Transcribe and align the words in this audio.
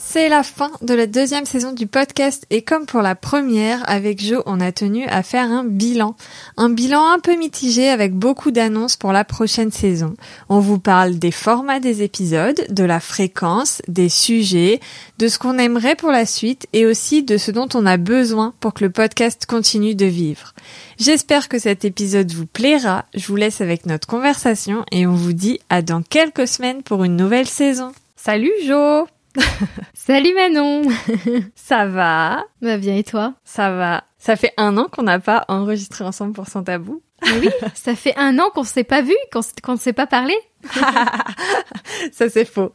C'est 0.00 0.28
la 0.28 0.44
fin 0.44 0.70
de 0.80 0.94
la 0.94 1.06
deuxième 1.08 1.44
saison 1.44 1.72
du 1.72 1.88
podcast 1.88 2.46
et 2.50 2.62
comme 2.62 2.86
pour 2.86 3.02
la 3.02 3.16
première, 3.16 3.82
avec 3.90 4.24
Jo, 4.24 4.44
on 4.46 4.60
a 4.60 4.70
tenu 4.70 5.04
à 5.06 5.24
faire 5.24 5.50
un 5.50 5.64
bilan. 5.64 6.14
Un 6.56 6.70
bilan 6.70 7.04
un 7.04 7.18
peu 7.18 7.36
mitigé 7.36 7.88
avec 7.88 8.14
beaucoup 8.14 8.52
d'annonces 8.52 8.94
pour 8.94 9.12
la 9.12 9.24
prochaine 9.24 9.72
saison. 9.72 10.14
On 10.48 10.60
vous 10.60 10.78
parle 10.78 11.18
des 11.18 11.32
formats 11.32 11.80
des 11.80 12.02
épisodes, 12.02 12.64
de 12.70 12.84
la 12.84 13.00
fréquence, 13.00 13.82
des 13.88 14.08
sujets, 14.08 14.78
de 15.18 15.26
ce 15.26 15.36
qu'on 15.36 15.58
aimerait 15.58 15.96
pour 15.96 16.12
la 16.12 16.26
suite 16.26 16.68
et 16.72 16.86
aussi 16.86 17.24
de 17.24 17.36
ce 17.36 17.50
dont 17.50 17.68
on 17.74 17.84
a 17.84 17.96
besoin 17.96 18.54
pour 18.60 18.74
que 18.74 18.84
le 18.84 18.90
podcast 18.90 19.46
continue 19.46 19.96
de 19.96 20.06
vivre. 20.06 20.54
J'espère 20.98 21.48
que 21.48 21.58
cet 21.58 21.84
épisode 21.84 22.30
vous 22.30 22.46
plaira. 22.46 23.04
Je 23.14 23.26
vous 23.26 23.36
laisse 23.36 23.60
avec 23.60 23.84
notre 23.84 24.06
conversation 24.06 24.84
et 24.92 25.08
on 25.08 25.14
vous 25.14 25.32
dit 25.32 25.58
à 25.70 25.82
dans 25.82 26.02
quelques 26.02 26.46
semaines 26.46 26.84
pour 26.84 27.02
une 27.02 27.16
nouvelle 27.16 27.48
saison. 27.48 27.90
Salut 28.16 28.52
Jo 28.64 29.08
Salut 29.94 30.34
Manon 30.34 30.82
Ça 31.54 31.86
va? 31.86 32.44
Va 32.60 32.76
bien 32.78 32.96
et 32.96 33.04
toi? 33.04 33.34
Ça 33.44 33.70
va. 33.70 34.04
Ça 34.18 34.36
fait 34.36 34.52
un 34.56 34.76
an 34.76 34.86
qu'on 34.90 35.02
n'a 35.02 35.18
pas 35.18 35.44
enregistré 35.48 36.04
ensemble 36.04 36.32
pour 36.32 36.48
Sans 36.48 36.62
Tabou. 36.62 37.02
oui, 37.40 37.48
ça 37.74 37.94
fait 37.94 38.14
un 38.16 38.38
an 38.38 38.50
qu'on 38.54 38.64
s'est 38.64 38.84
pas 38.84 39.02
vu, 39.02 39.14
qu'on 39.32 39.72
ne 39.72 39.78
s'est 39.78 39.92
pas 39.92 40.06
parlé. 40.06 40.34
ça 42.12 42.28
c'est 42.28 42.44
faux. 42.44 42.72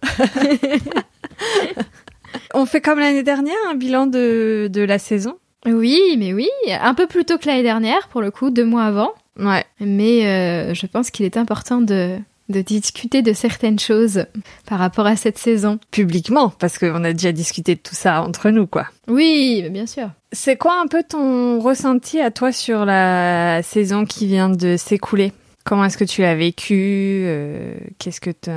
On 2.54 2.66
fait 2.66 2.82
comme 2.82 3.00
l'année 3.00 3.24
dernière 3.24 3.56
un 3.70 3.76
bilan 3.76 4.08
de, 4.08 4.70
de 4.72 4.82
la 4.82 5.00
saison? 5.00 5.38
Oui, 5.66 6.16
mais 6.18 6.34
oui, 6.34 6.50
un 6.70 6.94
peu 6.94 7.08
plus 7.08 7.26
tôt 7.26 7.38
que 7.38 7.48
l'année 7.48 7.64
dernière 7.64 8.08
pour 8.10 8.22
le 8.22 8.32
coup, 8.32 8.50
deux 8.50 8.66
mois 8.66 8.84
avant. 8.84 9.12
Ouais. 9.40 9.66
Mais 9.80 10.26
euh, 10.28 10.74
je 10.74 10.86
pense 10.86 11.10
qu'il 11.10 11.26
est 11.26 11.38
important 11.38 11.82
de, 11.82 12.18
de 12.50 12.62
discuter 12.62 13.22
de 13.22 13.34
certaines 13.34 13.80
choses 13.80 14.26
par 14.66 14.80
rapport 14.80 15.08
à 15.08 15.16
cette 15.16 15.38
saison. 15.38 15.80
Publiquement, 15.92 16.50
parce 16.50 16.78
qu'on 16.78 17.04
a 17.04 17.14
déjà 17.14 17.32
discuté 17.32 17.76
de 17.76 17.80
tout 17.80 17.96
ça 17.96 18.22
entre 18.22 18.50
nous, 18.50 18.68
quoi. 18.68 18.88
Oui, 19.08 19.68
bien 19.70 19.86
sûr. 19.86 20.10
C'est 20.32 20.58
quoi 20.58 20.80
un 20.82 20.88
peu 20.88 21.04
ton 21.04 21.60
ressenti 21.60 22.20
à 22.20 22.32
toi 22.32 22.52
sur 22.52 22.86
la 22.86 23.62
saison 23.64 24.06
qui 24.06 24.28
vient 24.28 24.50
de 24.50 24.78
s'écouler? 24.78 25.32
Comment 25.64 25.86
est-ce 25.86 25.98
que 25.98 26.04
tu 26.04 26.22
l'as 26.22 26.36
vécu 26.36 27.24
euh, 27.26 27.76
Qu'est-ce 27.98 28.20
que 28.20 28.32
tu 28.32 28.50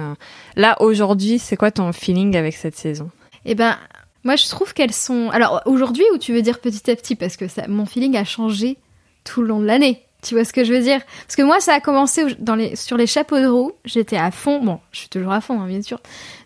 Là, 0.57 0.77
aujourd'hui, 0.81 1.39
c'est 1.39 1.57
quoi 1.57 1.71
ton 1.71 1.93
feeling 1.93 2.37
avec 2.37 2.55
cette 2.55 2.77
saison? 2.77 3.11
Eh 3.45 3.55
ben, 3.55 3.77
moi, 4.25 4.35
je 4.35 4.49
trouve 4.49 4.75
qu'elles 4.75 4.93
sont... 4.93 5.31
Alors, 5.31 5.63
aujourd'hui, 5.67 6.05
ou 6.13 6.19
tu 6.19 6.33
veux 6.33 6.43
dire 6.43 6.59
petit 6.59 6.91
à 6.91 6.97
petit 6.97 7.15
Parce 7.15 7.37
que 7.37 7.47
ça, 7.47 7.69
mon 7.69 7.87
feeling 7.87 8.17
a 8.17 8.25
changé 8.25 8.77
tout 9.23 9.41
le 9.41 9.49
long 9.49 9.61
de 9.61 9.67
l'année. 9.67 10.03
Tu 10.27 10.35
vois 10.35 10.45
ce 10.45 10.53
que 10.53 10.65
je 10.65 10.73
veux 10.73 10.81
dire? 10.81 11.01
Parce 11.25 11.37
que 11.37 11.43
moi, 11.43 11.61
ça 11.61 11.75
a 11.75 11.81
commencé 11.81 12.35
dans 12.41 12.57
les, 12.57 12.75
sur 12.75 12.97
les 12.97 13.07
chapeaux 13.07 13.39
de 13.39 13.47
roue. 13.47 13.73
J'étais 13.85 14.17
à 14.17 14.33
fond. 14.33 14.61
Bon, 14.61 14.81
je 14.91 14.99
suis 15.01 15.09
toujours 15.09 15.31
à 15.31 15.41
fond, 15.41 15.61
hein, 15.61 15.69
bien 15.69 15.83
sûr. 15.83 16.01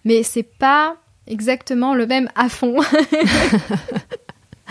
Mais 0.04 0.22
c'est 0.22 0.42
pas 0.42 0.96
exactement 1.26 1.94
le 1.94 2.06
même 2.06 2.28
à 2.34 2.50
fond. 2.50 2.76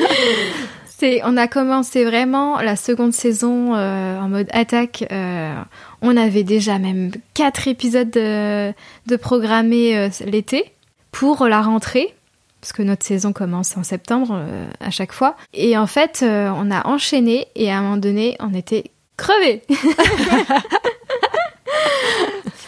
c'est, 0.86 1.22
on 1.24 1.38
a 1.38 1.48
commencé 1.48 2.06
vraiment 2.06 2.62
la 2.62 2.76
seconde 2.76 3.14
saison 3.14 3.74
euh, 3.74 4.20
en 4.20 4.30
mode 4.30 4.48
attaque. 4.52 5.06
Euh, 5.12 5.56
on 6.04 6.16
avait 6.16 6.44
déjà 6.44 6.78
même 6.78 7.10
quatre 7.34 7.68
épisodes 7.68 8.12
de, 8.12 8.74
programmés 9.20 9.98
euh, 9.98 10.10
l'été 10.28 10.72
pour 11.12 11.48
la 11.48 11.64
rentrée 11.64 12.14
parce 12.62 12.74
que 12.74 12.84
notre 12.84 13.06
saison 13.06 13.32
commence 13.32 13.76
en 13.78 13.84
septembre 13.84 14.44
à 14.82 14.92
chaque 14.92 15.14
fois. 15.14 15.38
Et 15.54 15.78
en 15.78 15.88
fait, 15.88 16.26
on 16.26 16.72
a 16.72 16.86
enchaîné 16.90 17.48
et 17.56 17.72
à 17.72 17.78
un 17.78 17.82
moment 17.82 17.96
donné, 17.96 18.36
on 18.42 18.54
était 18.54 18.92
crevés. 19.20 19.62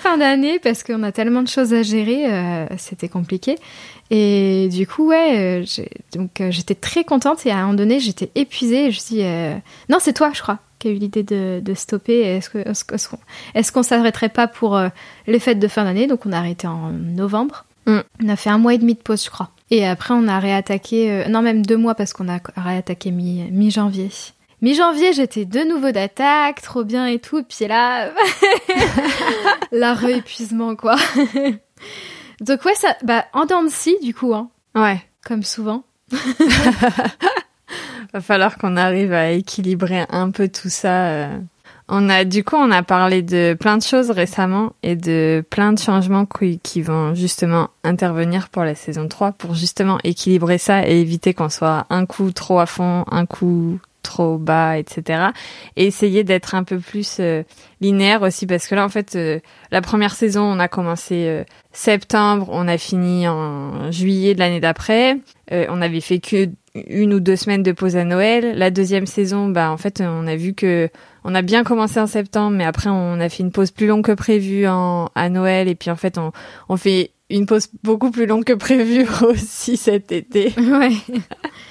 fin 0.02 0.18
d'année 0.18 0.60
parce 0.60 0.84
qu'on 0.84 1.04
a 1.04 1.12
tellement 1.12 1.44
de 1.44 1.48
choses 1.48 1.74
à 1.74 1.84
gérer, 1.84 2.26
euh, 2.32 2.66
c'était 2.78 3.08
compliqué. 3.08 3.58
Et 4.10 4.68
du 4.70 4.88
coup, 4.88 5.10
ouais, 5.10 5.64
donc 6.14 6.44
j'étais 6.50 6.76
très 6.76 7.04
contente 7.06 7.46
et 7.46 7.52
à 7.52 7.58
un 7.58 7.62
moment 7.62 7.76
donné, 7.76 8.00
j'étais 8.00 8.30
épuisée. 8.36 8.88
Et 8.88 8.92
je 8.92 8.98
me 8.98 9.02
suis 9.02 9.16
dit, 9.16 9.24
non, 9.90 10.00
c'est 10.02 10.12
toi, 10.12 10.32
je 10.34 10.42
crois, 10.42 10.60
qui 10.80 10.90
a 10.90 10.92
eu 10.92 10.96
l'idée 10.96 11.24
de, 11.24 11.62
de, 11.64 11.74
stopper. 11.74 12.20
Est-ce 12.20 12.50
que 12.50 12.62
qu'on 12.64 13.18
est 13.54 13.72
qu 13.72 13.84
s'arrêterait 13.84 14.30
pas 14.30 14.48
pour 14.48 14.78
les 15.28 15.40
fêtes 15.40 15.60
de 15.60 15.68
fin 15.70 15.86
d'année? 15.86 16.08
Donc 16.08 16.26
on 16.26 16.34
a 16.34 16.38
arrêté 16.38 16.68
en 16.68 16.90
novembre. 16.92 17.64
Mm. 17.86 18.00
On 18.24 18.30
a 18.30 18.36
fait 18.36 18.50
un 18.50 18.58
mois 18.58 18.74
et 18.74 18.80
demi 18.80 18.96
de 18.96 19.00
pause, 19.00 19.24
je 19.24 19.30
crois. 19.30 19.52
Et 19.70 19.88
après, 19.88 20.14
on 20.14 20.28
a 20.28 20.40
réattaqué, 20.40 21.24
non, 21.30 21.42
même 21.42 21.66
deux 21.66 21.78
mois 21.78 21.96
parce 21.96 22.12
qu'on 22.12 22.28
a 22.28 22.40
réattaqué 22.58 23.12
mi-janvier. 23.12 24.10
Mi-janvier, 24.62 25.12
j'étais 25.14 25.46
de 25.46 25.62
nouveau 25.62 25.92
d'attaque, 25.92 26.62
trop 26.62 26.84
bien 26.84 27.08
et 27.08 27.18
tout. 27.18 27.44
Puis 27.44 27.68
là, 27.68 28.12
la 29.72 29.96
réépuisement, 29.96 30.76
quoi. 30.76 30.96
Donc 32.42 32.64
ouais, 32.66 32.76
ça, 32.76 32.96
bah, 33.04 33.26
en 33.34 33.46
dents 33.46 33.64
de 33.64 33.70
scie, 33.70 33.98
du 34.04 34.14
coup, 34.14 34.36
hein. 34.36 34.50
Ouais. 34.76 35.02
Comme 35.26 35.42
souvent. 35.42 35.84
Va 38.14 38.22
falloir 38.22 38.58
qu'on 38.58 38.78
arrive 38.78 39.14
à 39.14 39.32
équilibrer 39.32 40.06
un 40.10 40.30
peu 40.30 40.48
tout 40.48 40.70
ça. 40.70 41.08
Euh. 41.08 41.40
On 41.88 42.08
a, 42.10 42.24
du 42.24 42.44
coup, 42.44 42.56
on 42.56 42.70
a 42.72 42.84
parlé 42.84 43.24
de 43.24 43.56
plein 43.60 43.78
de 43.78 43.84
choses 43.84 44.12
récemment 44.12 44.74
et 44.84 44.96
de 44.96 45.44
plein 45.50 45.74
de 45.74 45.80
changements 45.80 46.26
qui, 46.26 46.60
qui 46.60 46.82
vont 46.82 47.16
justement 47.16 47.70
intervenir 47.84 48.50
pour 48.50 48.64
la 48.64 48.76
saison 48.76 49.08
3 49.08 49.32
pour 49.34 49.56
justement 49.56 49.98
équilibrer 50.04 50.58
ça 50.58 50.88
et 50.88 51.02
éviter 51.02 51.34
qu'on 51.34 51.50
soit 51.50 51.88
un 51.90 52.06
coup 52.06 52.32
trop 52.32 52.60
à 52.60 52.66
fond, 52.66 53.06
un 53.10 53.26
coup 53.26 53.80
trop 54.02 54.38
bas, 54.38 54.78
etc. 54.78 55.30
Et 55.76 55.86
essayer 55.86 56.24
d'être 56.24 56.56
un 56.56 56.64
peu 56.64 56.80
plus 56.80 57.18
euh, 57.20 57.44
linéaire 57.80 58.22
aussi 58.22 58.46
parce 58.46 58.68
que 58.68 58.76
là, 58.76 58.86
en 58.86 58.90
fait, 58.90 59.16
euh, 59.16 59.40
la 59.72 59.82
première 59.82 60.14
saison, 60.14 60.44
on 60.44 60.60
a 60.60 60.68
commencé 60.68 61.26
euh, 61.28 61.44
septembre, 61.72 62.48
on 62.52 62.68
a 62.68 62.78
fini 62.78 63.28
en 63.28 63.92
juillet 63.92 64.34
de 64.34 64.40
l'année 64.40 64.60
d'après. 64.60 65.18
on 65.52 65.82
avait 65.82 66.02
fait 66.02 66.20
que 66.20 66.50
une 66.74 67.14
ou 67.14 67.20
deux 67.20 67.36
semaines 67.36 67.64
de 67.64 67.72
pause 67.72 67.98
à 67.98 68.06
Noël. 68.06 68.58
La 68.58 68.72
deuxième 68.72 69.06
saison, 69.06 69.50
bah 69.50 69.72
en 69.72 69.78
fait, 69.78 70.02
on 70.02 70.26
a 70.28 70.36
vu 70.36 70.54
que 70.54 70.90
on 71.24 71.36
a 71.36 71.42
bien 71.42 71.64
commencé 71.64 72.00
en 72.00 72.08
septembre, 72.08 72.56
mais 72.58 72.66
après 72.66 72.90
on 72.90 73.20
a 73.20 73.30
fait 73.30 73.44
une 73.44 73.52
pause 73.52 73.72
plus 73.72 73.88
longue 73.88 74.06
que 74.06 74.14
prévu 74.14 74.68
en, 74.68 75.10
à 75.16 75.30
Noël, 75.30 75.68
et 75.68 75.76
puis 75.76 75.92
en 75.92 75.96
fait 75.96 76.18
on, 76.18 76.32
on 76.70 76.78
fait 76.78 77.12
une 77.30 77.46
pause 77.46 77.68
beaucoup 77.84 78.12
plus 78.12 78.26
longue 78.26 78.44
que 78.44 78.54
prévu 78.54 79.06
aussi 79.24 79.78
cet 79.78 80.12
été. 80.12 80.54
Ouais. 80.58 80.92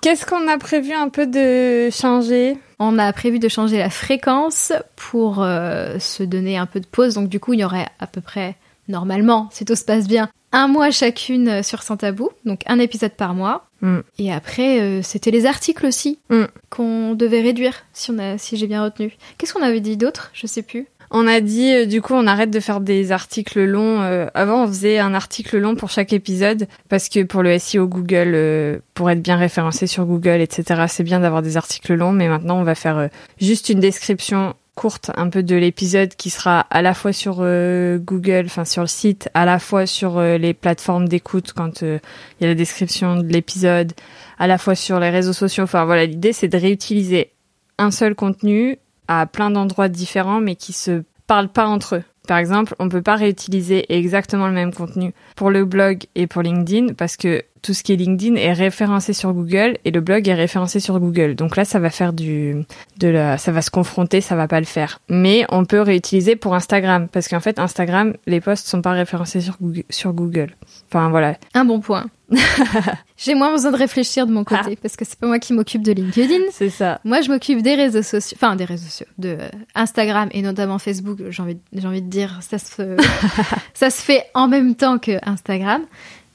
Qu'est-ce 0.00 0.26
qu'on 0.26 0.48
a 0.48 0.58
prévu 0.58 0.92
un 0.92 1.08
peu 1.08 1.26
de 1.26 1.90
changer? 1.90 2.56
On 2.78 2.98
a 2.98 3.12
prévu 3.12 3.38
de 3.38 3.48
changer 3.48 3.78
la 3.78 3.90
fréquence 3.90 4.72
pour 4.96 5.42
euh, 5.42 5.98
se 5.98 6.22
donner 6.22 6.58
un 6.58 6.66
peu 6.66 6.80
de 6.80 6.86
pause. 6.86 7.14
Donc 7.14 7.28
du 7.28 7.40
coup, 7.40 7.52
il 7.54 7.60
y 7.60 7.64
aurait 7.64 7.86
à 7.98 8.06
peu 8.06 8.20
près, 8.20 8.56
normalement, 8.88 9.48
si 9.52 9.64
tout 9.64 9.76
se 9.76 9.84
passe 9.84 10.06
bien, 10.06 10.28
un 10.52 10.68
mois 10.68 10.90
chacune 10.90 11.62
sur 11.62 11.82
Sans 11.82 11.96
Tabou, 11.96 12.30
donc 12.44 12.62
un 12.66 12.78
épisode 12.78 13.12
par 13.12 13.34
mois. 13.34 13.66
Mm. 13.80 13.98
Et 14.18 14.32
après, 14.32 14.80
euh, 14.80 15.02
c'était 15.02 15.30
les 15.30 15.46
articles 15.46 15.84
aussi 15.84 16.18
mm. 16.30 16.44
qu'on 16.70 17.14
devait 17.14 17.42
réduire, 17.42 17.84
si, 17.92 18.10
on 18.10 18.18
a, 18.18 18.38
si 18.38 18.56
j'ai 18.56 18.66
bien 18.66 18.82
retenu. 18.82 19.16
Qu'est-ce 19.36 19.52
qu'on 19.52 19.62
avait 19.62 19.80
dit 19.80 19.96
d'autre? 19.96 20.30
Je 20.32 20.46
sais 20.46 20.62
plus. 20.62 20.86
On 21.16 21.28
a 21.28 21.40
dit, 21.40 21.72
euh, 21.72 21.86
du 21.86 22.02
coup, 22.02 22.14
on 22.14 22.26
arrête 22.26 22.50
de 22.50 22.58
faire 22.58 22.80
des 22.80 23.12
articles 23.12 23.62
longs. 23.62 24.02
Euh, 24.02 24.26
avant, 24.34 24.64
on 24.64 24.66
faisait 24.66 24.98
un 24.98 25.14
article 25.14 25.58
long 25.58 25.76
pour 25.76 25.88
chaque 25.88 26.12
épisode 26.12 26.66
parce 26.88 27.08
que 27.08 27.22
pour 27.22 27.44
le 27.44 27.56
SEO 27.56 27.86
Google, 27.86 28.32
euh, 28.34 28.78
pour 28.94 29.08
être 29.08 29.22
bien 29.22 29.36
référencé 29.36 29.86
sur 29.86 30.06
Google, 30.06 30.40
etc., 30.40 30.86
c'est 30.88 31.04
bien 31.04 31.20
d'avoir 31.20 31.40
des 31.40 31.56
articles 31.56 31.94
longs. 31.94 32.10
Mais 32.10 32.26
maintenant, 32.26 32.58
on 32.58 32.64
va 32.64 32.74
faire 32.74 33.10
juste 33.40 33.68
une 33.68 33.78
description 33.78 34.54
courte 34.74 35.12
un 35.14 35.28
peu 35.28 35.44
de 35.44 35.54
l'épisode 35.54 36.16
qui 36.16 36.30
sera 36.30 36.66
à 36.68 36.82
la 36.82 36.94
fois 36.94 37.12
sur 37.12 37.36
Google, 37.36 38.46
enfin 38.46 38.64
sur 38.64 38.82
le 38.82 38.88
site, 38.88 39.28
à 39.34 39.44
la 39.44 39.60
fois 39.60 39.86
sur 39.86 40.20
les 40.20 40.52
plateformes 40.52 41.08
d'écoute 41.08 41.52
quand 41.52 41.82
il 41.82 42.00
y 42.40 42.44
a 42.44 42.48
la 42.48 42.56
description 42.56 43.14
de 43.14 43.32
l'épisode, 43.32 43.92
à 44.36 44.48
la 44.48 44.58
fois 44.58 44.74
sur 44.74 44.98
les 44.98 45.10
réseaux 45.10 45.32
sociaux. 45.32 45.62
Enfin 45.62 45.84
voilà, 45.84 46.06
l'idée 46.06 46.32
c'est 46.32 46.48
de 46.48 46.58
réutiliser 46.58 47.30
un 47.78 47.92
seul 47.92 48.16
contenu 48.16 48.78
à 49.08 49.26
plein 49.26 49.50
d'endroits 49.50 49.88
différents, 49.88 50.40
mais 50.40 50.56
qui 50.56 50.72
se 50.72 51.02
parlent 51.26 51.48
pas 51.48 51.66
entre 51.66 51.96
eux. 51.96 52.02
Par 52.26 52.38
exemple, 52.38 52.74
on 52.78 52.88
peut 52.88 53.02
pas 53.02 53.16
réutiliser 53.16 53.84
exactement 53.94 54.46
le 54.46 54.54
même 54.54 54.72
contenu 54.72 55.12
pour 55.36 55.50
le 55.50 55.66
blog 55.66 56.04
et 56.14 56.26
pour 56.26 56.40
LinkedIn 56.40 56.94
parce 56.94 57.16
que 57.16 57.42
tout 57.60 57.74
ce 57.74 57.82
qui 57.82 57.92
est 57.92 57.96
LinkedIn 57.96 58.36
est 58.36 58.52
référencé 58.52 59.12
sur 59.12 59.32
Google 59.32 59.78
et 59.84 59.90
le 59.90 60.00
blog 60.00 60.28
est 60.28 60.34
référencé 60.34 60.80
sur 60.80 60.98
Google. 61.00 61.34
Donc 61.34 61.56
là, 61.56 61.64
ça 61.64 61.78
va 61.78 61.90
faire 61.90 62.12
du, 62.12 62.64
de 62.98 63.08
la, 63.08 63.36
ça 63.36 63.52
va 63.52 63.62
se 63.62 63.70
confronter, 63.70 64.20
ça 64.20 64.36
va 64.36 64.48
pas 64.48 64.60
le 64.60 64.66
faire. 64.66 65.00
Mais 65.08 65.44
on 65.50 65.64
peut 65.64 65.80
réutiliser 65.80 66.36
pour 66.36 66.54
Instagram 66.54 67.08
parce 67.08 67.28
qu'en 67.28 67.40
fait, 67.40 67.58
Instagram, 67.58 68.14
les 68.26 68.40
posts 68.40 68.68
sont 68.68 68.82
pas 68.82 68.92
référencés 68.92 69.40
sur 69.40 69.56
Google. 69.60 69.84
Sur 69.90 70.12
Google. 70.12 70.56
Enfin 70.90 71.10
voilà. 71.10 71.36
Un 71.52 71.64
bon 71.64 71.80
point. 71.80 72.06
J'ai 73.24 73.34
moins 73.34 73.50
besoin 73.52 73.72
de 73.72 73.76
réfléchir 73.76 74.26
de 74.26 74.32
mon 74.32 74.44
côté 74.44 74.72
Ah. 74.72 74.78
parce 74.82 74.96
que 74.96 75.04
c'est 75.04 75.18
pas 75.18 75.26
moi 75.26 75.38
qui 75.38 75.52
m'occupe 75.54 75.82
de 75.82 75.92
LinkedIn. 75.92 76.42
C'est 76.52 76.68
ça. 76.70 77.00
Moi, 77.04 77.22
je 77.22 77.30
m'occupe 77.30 77.62
des 77.62 77.74
réseaux 77.74 78.02
sociaux, 78.02 78.36
enfin 78.38 78.54
des 78.54 78.64
réseaux 78.66 78.84
sociaux, 78.84 79.06
de 79.18 79.36
euh, 79.40 79.48
Instagram 79.74 80.28
et 80.32 80.42
notamment 80.42 80.78
Facebook. 80.78 81.18
J'ai 81.30 81.42
envie, 81.42 81.56
j'ai 81.72 81.86
envie 81.88 82.02
de 82.02 82.10
dire, 82.10 82.40
ça 82.42 82.58
se, 82.58 82.96
ça 83.74 83.88
se 83.90 84.02
fait 84.02 84.24
en 84.34 84.46
même 84.48 84.74
temps 84.74 84.98
que 84.98 85.12
Instagram. 85.28 85.82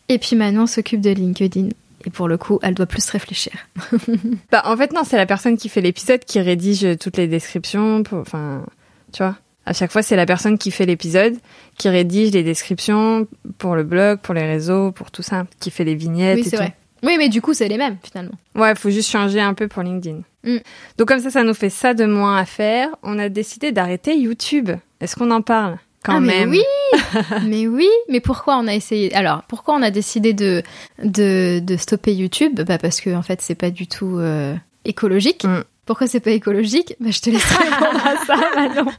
Et 0.08 0.18
puis 0.18 0.36
Manon 0.36 0.66
s'occupe 0.66 1.02
de 1.02 1.12
LinkedIn. 1.12 1.70
Et 2.06 2.10
pour 2.10 2.28
le 2.28 2.38
coup, 2.38 2.60
elle 2.64 2.74
doit 2.74 2.86
plus 2.88 3.08
réfléchir. 3.10 3.54
Bah, 4.52 4.64
en 4.66 4.76
fait, 4.76 4.92
non, 4.94 5.02
c'est 5.06 5.18
la 5.18 5.26
personne 5.26 5.58
qui 5.58 5.70
fait 5.70 5.82
l'épisode 5.82 6.24
qui 6.26 6.40
rédige 6.40 6.98
toutes 7.00 7.18
les 7.18 7.28
descriptions. 7.28 8.02
Pour, 8.04 8.20
enfin, 8.20 8.66
tu 9.12 9.22
vois. 9.22 9.36
À 9.66 9.74
chaque 9.74 9.92
fois, 9.92 10.02
c'est 10.02 10.16
la 10.16 10.26
personne 10.26 10.58
qui 10.58 10.72
fait 10.72 10.88
l'épisode, 10.88 11.36
qui 11.78 11.90
rédige 11.90 12.32
les 12.32 12.42
descriptions 12.42 13.28
pour 13.60 13.76
le 13.76 13.84
blog, 13.84 14.20
pour 14.20 14.34
les 14.34 14.48
réseaux, 14.48 14.92
pour 14.92 15.12
tout 15.12 15.22
ça, 15.22 15.46
qui 15.60 15.70
fait 15.70 15.84
les 15.84 15.94
vignettes 15.94 16.40
oui, 16.40 16.44
c'est 16.50 16.56
vrai. 16.56 16.74
Oui, 17.04 17.16
mais 17.18 17.30
du 17.30 17.42
coup, 17.42 17.54
c'est 17.54 17.68
les 17.68 17.78
mêmes 17.78 17.98
finalement. 18.04 18.36
Ouais, 18.56 18.76
faut 18.76 18.90
juste 18.90 19.10
changer 19.10 19.42
un 19.42 19.54
peu 19.54 19.68
pour 19.68 19.84
LinkedIn. 19.84 20.22
Mm. 20.44 20.58
Donc 20.98 21.08
comme 21.08 21.20
ça, 21.20 21.30
ça 21.30 21.44
nous 21.44 21.54
fait 21.54 21.70
ça 21.70 21.94
de 21.94 22.06
moins 22.06 22.38
à 22.38 22.46
faire. 22.46 22.90
On 23.04 23.20
a 23.20 23.30
décidé 23.30 23.72
d'arrêter 23.72 24.18
YouTube. 24.18 24.70
Est-ce 25.02 25.16
qu'on 25.16 25.32
en 25.32 25.42
parle 25.42 25.78
quand 26.04 26.16
ah, 26.16 26.20
même? 26.20 26.50
mais 26.50 26.60
oui, 26.60 27.10
mais 27.46 27.68
oui. 27.68 27.90
Mais 28.10 28.20
pourquoi 28.20 28.58
on 28.58 28.68
a 28.68 28.74
essayé 28.74 29.14
Alors, 29.14 29.44
pourquoi 29.48 29.76
on 29.76 29.82
a 29.82 29.92
décidé 29.92 30.34
de 30.34 30.64
de, 31.04 31.60
de 31.60 31.78
stopper 31.78 32.14
YouTube? 32.14 32.62
Bah 32.62 32.78
parce 32.78 33.02
que 33.02 33.14
en 33.16 33.22
fait, 33.22 33.42
c'est 33.42 33.56
pas 33.56 33.72
du 33.72 33.88
tout 33.88 34.18
euh, 34.20 34.56
écologique. 34.86 35.46
Mm. 35.46 35.64
Pourquoi 35.86 36.08
c'est 36.08 36.20
pas 36.20 36.32
écologique? 36.32 36.96
Bah 37.00 37.10
je 37.12 37.20
te 37.20 37.30
laisse 37.30 37.44
répondre 37.46 38.06
à 38.06 38.26
ça, 38.26 38.36
Manon. 38.56 38.92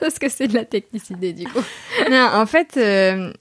Parce 0.00 0.18
que 0.18 0.28
c'est 0.28 0.48
de 0.48 0.54
la 0.54 0.64
technicité 0.64 1.32
du 1.32 1.44
coup. 1.44 1.62
Non, 2.10 2.28
en 2.34 2.46
fait, 2.46 2.76
euh, 2.76 3.32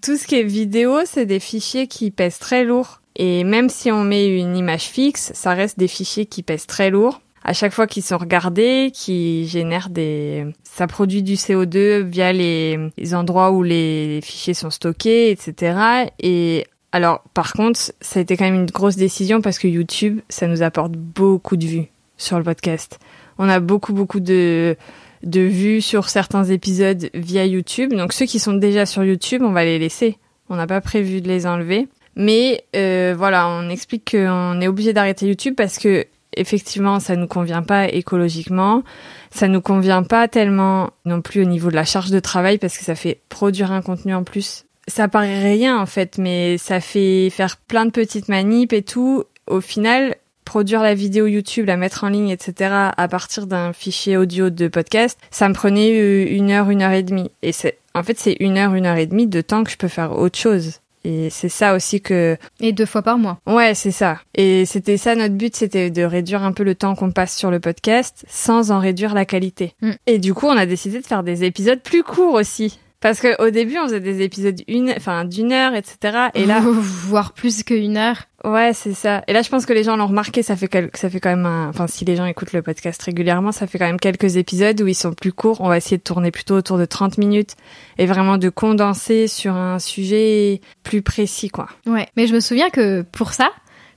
tout 0.00 0.16
ce 0.16 0.26
qui 0.26 0.36
est 0.36 0.44
vidéo, 0.44 1.00
c'est 1.04 1.26
des 1.26 1.40
fichiers 1.40 1.86
qui 1.86 2.10
pèsent 2.10 2.38
très 2.38 2.64
lourd. 2.64 3.01
Et 3.16 3.44
même 3.44 3.68
si 3.68 3.90
on 3.90 4.04
met 4.04 4.28
une 4.28 4.56
image 4.56 4.84
fixe, 4.84 5.32
ça 5.34 5.52
reste 5.52 5.78
des 5.78 5.88
fichiers 5.88 6.26
qui 6.26 6.42
pèsent 6.42 6.66
très 6.66 6.90
lourd. 6.90 7.20
À 7.44 7.52
chaque 7.52 7.72
fois 7.72 7.86
qu'ils 7.86 8.04
sont 8.04 8.18
regardés, 8.18 8.92
qui 8.94 9.48
génèrent 9.48 9.90
des, 9.90 10.46
ça 10.62 10.86
produit 10.86 11.22
du 11.22 11.34
CO2 11.34 12.02
via 12.02 12.32
les, 12.32 12.78
les 12.96 13.14
endroits 13.14 13.50
où 13.50 13.62
les 13.62 14.20
fichiers 14.22 14.54
sont 14.54 14.70
stockés, 14.70 15.30
etc. 15.30 16.10
Et 16.20 16.66
alors, 16.92 17.24
par 17.34 17.52
contre, 17.52 17.80
ça 18.00 18.20
a 18.20 18.22
été 18.22 18.36
quand 18.36 18.44
même 18.44 18.54
une 18.54 18.70
grosse 18.70 18.96
décision 18.96 19.40
parce 19.40 19.58
que 19.58 19.66
YouTube, 19.66 20.20
ça 20.28 20.46
nous 20.46 20.62
apporte 20.62 20.92
beaucoup 20.92 21.56
de 21.56 21.66
vues 21.66 21.88
sur 22.16 22.38
le 22.38 22.44
podcast. 22.44 23.00
On 23.38 23.48
a 23.48 23.60
beaucoup, 23.60 23.92
beaucoup 23.92 24.20
de, 24.20 24.76
de 25.22 25.40
vues 25.40 25.80
sur 25.80 26.08
certains 26.08 26.44
épisodes 26.44 27.10
via 27.14 27.46
YouTube. 27.46 27.92
Donc 27.94 28.12
ceux 28.12 28.26
qui 28.26 28.38
sont 28.38 28.52
déjà 28.52 28.86
sur 28.86 29.04
YouTube, 29.04 29.42
on 29.42 29.52
va 29.52 29.64
les 29.64 29.78
laisser. 29.78 30.18
On 30.48 30.56
n'a 30.56 30.66
pas 30.66 30.80
prévu 30.80 31.20
de 31.20 31.28
les 31.28 31.46
enlever. 31.46 31.88
Mais 32.16 32.64
euh, 32.76 33.14
voilà, 33.16 33.48
on 33.48 33.68
explique 33.70 34.10
qu'on 34.12 34.60
est 34.60 34.68
obligé 34.68 34.92
d'arrêter 34.92 35.26
YouTube 35.26 35.54
parce 35.56 35.78
que 35.78 36.06
effectivement, 36.36 37.00
ça 37.00 37.16
nous 37.16 37.26
convient 37.26 37.62
pas 37.62 37.88
écologiquement. 37.88 38.82
Ça 39.30 39.48
nous 39.48 39.60
convient 39.60 40.02
pas 40.02 40.28
tellement 40.28 40.90
non 41.04 41.20
plus 41.20 41.42
au 41.42 41.46
niveau 41.46 41.70
de 41.70 41.74
la 41.74 41.84
charge 41.84 42.10
de 42.10 42.20
travail 42.20 42.58
parce 42.58 42.76
que 42.76 42.84
ça 42.84 42.94
fait 42.94 43.20
produire 43.28 43.72
un 43.72 43.82
contenu 43.82 44.14
en 44.14 44.24
plus. 44.24 44.64
Ça 44.88 45.08
paraît 45.08 45.42
rien 45.42 45.78
en 45.78 45.86
fait, 45.86 46.18
mais 46.18 46.58
ça 46.58 46.80
fait 46.80 47.30
faire 47.30 47.56
plein 47.56 47.86
de 47.86 47.90
petites 47.90 48.28
manips 48.28 48.72
et 48.72 48.82
tout. 48.82 49.24
Au 49.46 49.60
final, 49.60 50.16
produire 50.44 50.82
la 50.82 50.94
vidéo 50.94 51.26
YouTube, 51.26 51.66
la 51.66 51.76
mettre 51.76 52.04
en 52.04 52.08
ligne, 52.08 52.28
etc. 52.28 52.74
à 52.96 53.08
partir 53.08 53.46
d'un 53.46 53.72
fichier 53.72 54.16
audio 54.16 54.50
de 54.50 54.68
podcast, 54.68 55.18
ça 55.30 55.48
me 55.48 55.54
prenait 55.54 55.92
euh, 55.92 56.26
une 56.28 56.50
heure, 56.50 56.68
une 56.70 56.82
heure 56.82 56.92
et 56.92 57.02
demie. 57.02 57.30
Et 57.42 57.52
c'est, 57.52 57.78
en 57.94 58.02
fait, 58.02 58.18
c'est 58.18 58.36
une 58.40 58.58
heure, 58.58 58.74
une 58.74 58.86
heure 58.86 58.96
et 58.96 59.06
demie 59.06 59.26
de 59.26 59.40
temps 59.40 59.64
que 59.64 59.70
je 59.70 59.76
peux 59.76 59.88
faire 59.88 60.18
autre 60.18 60.38
chose. 60.38 60.81
Et 61.04 61.30
c'est 61.30 61.48
ça 61.48 61.74
aussi 61.74 62.00
que, 62.00 62.36
Et 62.60 62.72
deux 62.72 62.86
fois 62.86 63.02
par 63.02 63.18
mois. 63.18 63.38
ouais, 63.46 63.74
c'est 63.74 63.90
ça. 63.90 64.20
Et 64.34 64.64
c'était 64.66 64.96
ça 64.96 65.14
notre 65.14 65.34
but, 65.34 65.56
c'était 65.56 65.90
de 65.90 66.02
réduire 66.02 66.42
un 66.42 66.52
peu 66.52 66.62
le 66.62 66.74
temps 66.74 66.94
qu'on 66.94 67.10
passe 67.10 67.36
sur 67.36 67.50
le 67.50 67.60
podcast 67.60 68.24
sans 68.28 68.70
en 68.70 68.78
réduire 68.78 69.14
la 69.14 69.24
qualité. 69.24 69.74
Mm. 69.82 69.90
Et 70.06 70.18
du 70.18 70.34
coup, 70.34 70.46
on 70.46 70.56
a 70.56 70.66
décidé 70.66 71.00
de 71.00 71.06
faire 71.06 71.22
des 71.22 71.44
épisodes 71.44 71.80
plus 71.80 72.02
courts 72.02 72.34
aussi. 72.34 72.78
Parce 73.02 73.20
qu'au 73.20 73.50
début, 73.50 73.76
on 73.78 73.84
faisait 73.84 74.00
des 74.00 74.22
épisodes 74.22 74.58
une, 74.68 74.94
enfin, 74.96 75.24
d'une 75.26 75.52
heure, 75.52 75.74
etc. 75.74 76.28
Et 76.34 76.46
là, 76.46 76.60
voire 76.64 77.32
plus 77.32 77.62
qu'une 77.64 77.98
heure. 77.98 78.16
Ouais, 78.44 78.72
c'est 78.72 78.94
ça. 78.94 79.22
Et 79.28 79.32
là, 79.32 79.42
je 79.42 79.48
pense 79.50 79.66
que 79.66 79.72
les 79.72 79.82
gens 79.84 79.96
l'ont 79.96 80.06
remarqué. 80.06 80.42
Ça 80.42 80.56
fait 80.56 80.66
quel- 80.68 80.90
ça 80.94 81.10
fait 81.10 81.20
quand 81.20 81.30
même, 81.30 81.46
un... 81.46 81.68
enfin, 81.68 81.86
si 81.86 82.04
les 82.04 82.16
gens 82.16 82.24
écoutent 82.24 82.52
le 82.52 82.62
podcast 82.62 83.00
régulièrement, 83.02 83.52
ça 83.52 83.66
fait 83.66 83.78
quand 83.78 83.86
même 83.86 84.00
quelques 84.00 84.36
épisodes 84.36 84.80
où 84.80 84.86
ils 84.86 84.94
sont 84.94 85.12
plus 85.12 85.32
courts. 85.32 85.60
On 85.60 85.68
va 85.68 85.76
essayer 85.76 85.96
de 85.98 86.02
tourner 86.02 86.30
plutôt 86.30 86.56
autour 86.56 86.78
de 86.78 86.84
30 86.84 87.18
minutes 87.18 87.56
et 87.98 88.06
vraiment 88.06 88.38
de 88.38 88.48
condenser 88.48 89.26
sur 89.28 89.54
un 89.54 89.78
sujet 89.78 90.60
plus 90.82 91.02
précis, 91.02 91.50
quoi. 91.50 91.68
Ouais. 91.86 92.08
Mais 92.16 92.26
je 92.26 92.34
me 92.34 92.40
souviens 92.40 92.70
que 92.70 93.02
pour 93.02 93.32
ça, 93.32 93.50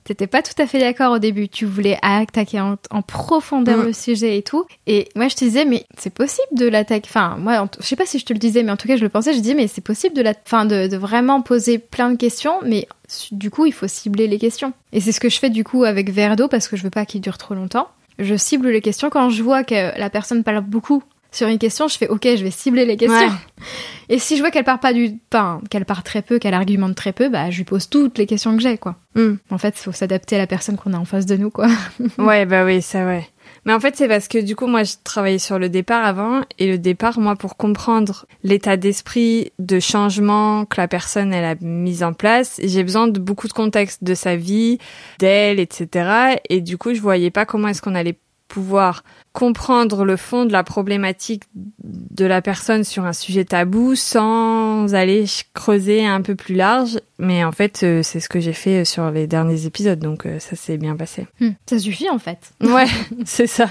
t'étais 0.06 0.26
pas 0.26 0.42
tout 0.42 0.60
à 0.60 0.66
fait 0.66 0.78
d'accord 0.78 1.12
au 1.12 1.18
début. 1.18 1.48
Tu 1.48 1.66
voulais 1.66 1.98
attaquer 2.00 2.60
en, 2.60 2.76
en 2.90 3.02
profondeur 3.02 3.82
le 3.82 3.92
sujet 3.92 4.38
et 4.38 4.42
tout. 4.42 4.64
Et 4.86 5.08
moi, 5.16 5.28
je 5.28 5.34
te 5.34 5.44
disais, 5.44 5.64
mais 5.64 5.84
c'est 5.98 6.12
possible 6.14 6.46
de 6.52 6.68
l'attaquer. 6.68 7.08
Enfin, 7.08 7.36
moi, 7.38 7.68
je 7.80 7.84
sais 7.84 7.96
pas 7.96 8.06
si 8.06 8.18
je 8.18 8.24
te 8.24 8.32
le 8.32 8.38
disais, 8.38 8.62
mais 8.62 8.70
en 8.72 8.76
tout 8.76 8.88
cas, 8.88 8.96
je 8.96 9.02
le 9.02 9.08
pensais. 9.08 9.34
Je 9.34 9.40
disais, 9.40 9.54
mais 9.54 9.66
c'est 9.66 9.80
possible 9.80 10.14
de 10.14 10.22
la, 10.22 10.32
enfin, 10.46 10.64
de, 10.64 10.86
de 10.86 10.96
vraiment 10.96 11.42
poser 11.42 11.78
plein 11.78 12.10
de 12.10 12.16
questions, 12.16 12.54
mais 12.64 12.86
du 13.32 13.50
coup, 13.50 13.66
il 13.66 13.72
faut 13.72 13.88
cibler 13.88 14.28
les 14.28 14.38
questions. 14.38 14.72
Et 14.92 15.00
c'est 15.00 15.12
ce 15.12 15.20
que 15.20 15.28
je 15.28 15.38
fais 15.38 15.50
du 15.50 15.64
coup 15.64 15.84
avec 15.84 16.10
verre 16.10 16.36
d'eau 16.36 16.48
parce 16.48 16.68
que 16.68 16.76
je 16.76 16.82
veux 16.82 16.90
pas 16.90 17.04
qu'il 17.04 17.20
dure 17.20 17.38
trop 17.38 17.54
longtemps. 17.54 17.88
Je 18.18 18.34
cible 18.36 18.70
les 18.70 18.80
questions 18.80 19.10
quand 19.10 19.28
je 19.28 19.42
vois 19.42 19.62
que 19.62 19.98
la 19.98 20.08
personne 20.08 20.42
parle 20.42 20.60
beaucoup 20.62 21.02
sur 21.36 21.48
une 21.48 21.58
question, 21.58 21.86
je 21.86 21.98
fais 21.98 22.08
ok, 22.08 22.22
je 22.24 22.42
vais 22.42 22.50
cibler 22.50 22.86
les 22.86 22.96
questions. 22.96 23.28
Ouais. 23.28 23.64
Et 24.08 24.18
si 24.18 24.36
je 24.36 24.40
vois 24.40 24.50
qu'elle 24.50 24.64
part 24.64 24.80
pas 24.80 24.92
du, 24.92 25.18
enfin, 25.32 25.60
qu'elle 25.68 25.84
part 25.84 26.02
très 26.02 26.22
peu, 26.22 26.38
qu'elle 26.38 26.54
argumente 26.54 26.94
très 26.94 27.12
peu, 27.12 27.28
bah, 27.28 27.50
je 27.50 27.58
lui 27.58 27.64
pose 27.64 27.88
toutes 27.88 28.18
les 28.18 28.26
questions 28.26 28.56
que 28.56 28.62
j'ai, 28.62 28.78
quoi. 28.78 28.96
Mm. 29.16 29.34
En 29.50 29.58
fait, 29.58 29.74
il 29.76 29.82
faut 29.82 29.92
s'adapter 29.92 30.36
à 30.36 30.38
la 30.38 30.46
personne 30.46 30.76
qu'on 30.76 30.94
a 30.94 30.98
en 30.98 31.04
face 31.04 31.26
de 31.26 31.36
nous, 31.36 31.50
quoi. 31.50 31.68
Ouais, 32.18 32.46
bah 32.46 32.64
oui, 32.64 32.80
ça, 32.80 33.04
ouais. 33.04 33.28
Mais 33.64 33.72
en 33.72 33.80
fait, 33.80 33.96
c'est 33.96 34.08
parce 34.08 34.28
que 34.28 34.38
du 34.38 34.54
coup, 34.54 34.66
moi, 34.66 34.84
je 34.84 34.94
travaillais 35.02 35.38
sur 35.38 35.58
le 35.58 35.68
départ 35.68 36.04
avant, 36.04 36.42
et 36.58 36.68
le 36.68 36.78
départ, 36.78 37.18
moi, 37.18 37.36
pour 37.36 37.56
comprendre 37.56 38.24
l'état 38.44 38.76
d'esprit 38.76 39.52
de 39.58 39.80
changement 39.80 40.64
que 40.64 40.80
la 40.80 40.88
personne, 40.88 41.34
elle 41.34 41.44
a 41.44 41.56
mis 41.60 42.02
en 42.02 42.12
place, 42.12 42.60
j'ai 42.62 42.84
besoin 42.84 43.08
de 43.08 43.18
beaucoup 43.18 43.48
de 43.48 43.52
contexte 43.52 44.04
de 44.04 44.14
sa 44.14 44.36
vie, 44.36 44.78
d'elle, 45.18 45.58
etc. 45.58 46.38
Et 46.48 46.60
du 46.60 46.78
coup, 46.78 46.94
je 46.94 47.00
voyais 47.00 47.30
pas 47.30 47.44
comment 47.44 47.68
est-ce 47.68 47.82
qu'on 47.82 47.94
allait 47.94 48.18
pouvoir 48.48 49.02
comprendre 49.32 50.04
le 50.04 50.16
fond 50.16 50.46
de 50.46 50.52
la 50.52 50.64
problématique 50.64 51.42
de 51.84 52.24
la 52.24 52.40
personne 52.40 52.84
sur 52.84 53.04
un 53.04 53.12
sujet 53.12 53.44
tabou 53.44 53.94
sans 53.94 54.94
aller 54.94 55.24
creuser 55.52 56.06
un 56.06 56.22
peu 56.22 56.34
plus 56.34 56.54
large. 56.54 56.98
Mais 57.18 57.44
en 57.44 57.52
fait, 57.52 57.82
euh, 57.82 58.02
c'est 58.02 58.20
ce 58.20 58.28
que 58.28 58.40
j'ai 58.40 58.52
fait 58.52 58.84
sur 58.84 59.10
les 59.10 59.26
derniers 59.26 59.66
épisodes, 59.66 59.98
donc 59.98 60.26
euh, 60.26 60.38
ça 60.38 60.56
s'est 60.56 60.78
bien 60.78 60.96
passé. 60.96 61.26
Hmm. 61.40 61.50
Ça 61.66 61.78
suffit, 61.78 62.08
en 62.08 62.18
fait. 62.18 62.38
Ouais, 62.60 62.86
c'est 63.24 63.46
ça. 63.46 63.68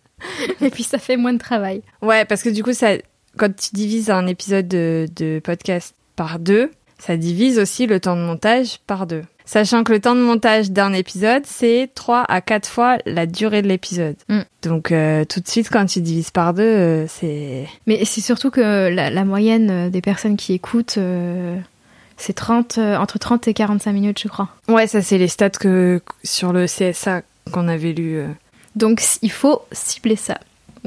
Et 0.60 0.70
puis, 0.70 0.82
ça 0.82 0.98
fait 0.98 1.16
moins 1.16 1.32
de 1.32 1.38
travail. 1.38 1.82
Ouais, 2.02 2.24
parce 2.24 2.42
que 2.42 2.48
du 2.48 2.62
coup, 2.62 2.72
ça, 2.72 2.90
quand 3.36 3.54
tu 3.54 3.70
divises 3.72 4.10
un 4.10 4.26
épisode 4.26 4.68
de, 4.68 5.06
de 5.16 5.40
podcast 5.42 5.94
par 6.16 6.38
deux, 6.38 6.70
ça 6.98 7.16
divise 7.16 7.58
aussi 7.58 7.86
le 7.86 8.00
temps 8.00 8.16
de 8.16 8.22
montage 8.22 8.80
par 8.86 9.06
deux. 9.06 9.22
Sachant 9.50 9.82
que 9.82 9.92
le 9.92 9.98
temps 9.98 10.14
de 10.14 10.20
montage 10.20 10.70
d'un 10.72 10.92
épisode, 10.92 11.42
c'est 11.46 11.88
3 11.94 12.22
à 12.28 12.42
4 12.42 12.68
fois 12.68 12.98
la 13.06 13.24
durée 13.24 13.62
de 13.62 13.66
l'épisode. 13.66 14.16
Mm. 14.28 14.40
Donc 14.60 14.92
euh, 14.92 15.24
tout 15.24 15.40
de 15.40 15.48
suite, 15.48 15.70
quand 15.72 15.86
tu 15.86 16.02
divises 16.02 16.30
par 16.30 16.52
deux, 16.52 16.62
euh, 16.62 17.06
c'est... 17.08 17.66
Mais 17.86 18.04
c'est 18.04 18.20
surtout 18.20 18.50
que 18.50 18.90
la, 18.90 19.08
la 19.08 19.24
moyenne 19.24 19.70
euh, 19.70 19.88
des 19.88 20.02
personnes 20.02 20.36
qui 20.36 20.52
écoutent, 20.52 20.98
euh, 20.98 21.56
c'est 22.18 22.34
30, 22.34 22.76
euh, 22.76 22.96
entre 22.98 23.18
30 23.18 23.48
et 23.48 23.54
45 23.54 23.90
minutes, 23.92 24.20
je 24.22 24.28
crois. 24.28 24.50
Ouais, 24.68 24.86
ça 24.86 25.00
c'est 25.00 25.16
les 25.16 25.28
stats 25.28 25.48
que 25.48 26.02
sur 26.24 26.52
le 26.52 26.66
CSA 26.66 27.22
qu'on 27.50 27.68
avait 27.68 27.92
lu. 27.94 28.18
euh. 28.18 28.28
Donc, 28.76 29.02
il 29.22 29.32
faut 29.32 29.62
cibler 29.72 30.16
ça. 30.16 30.38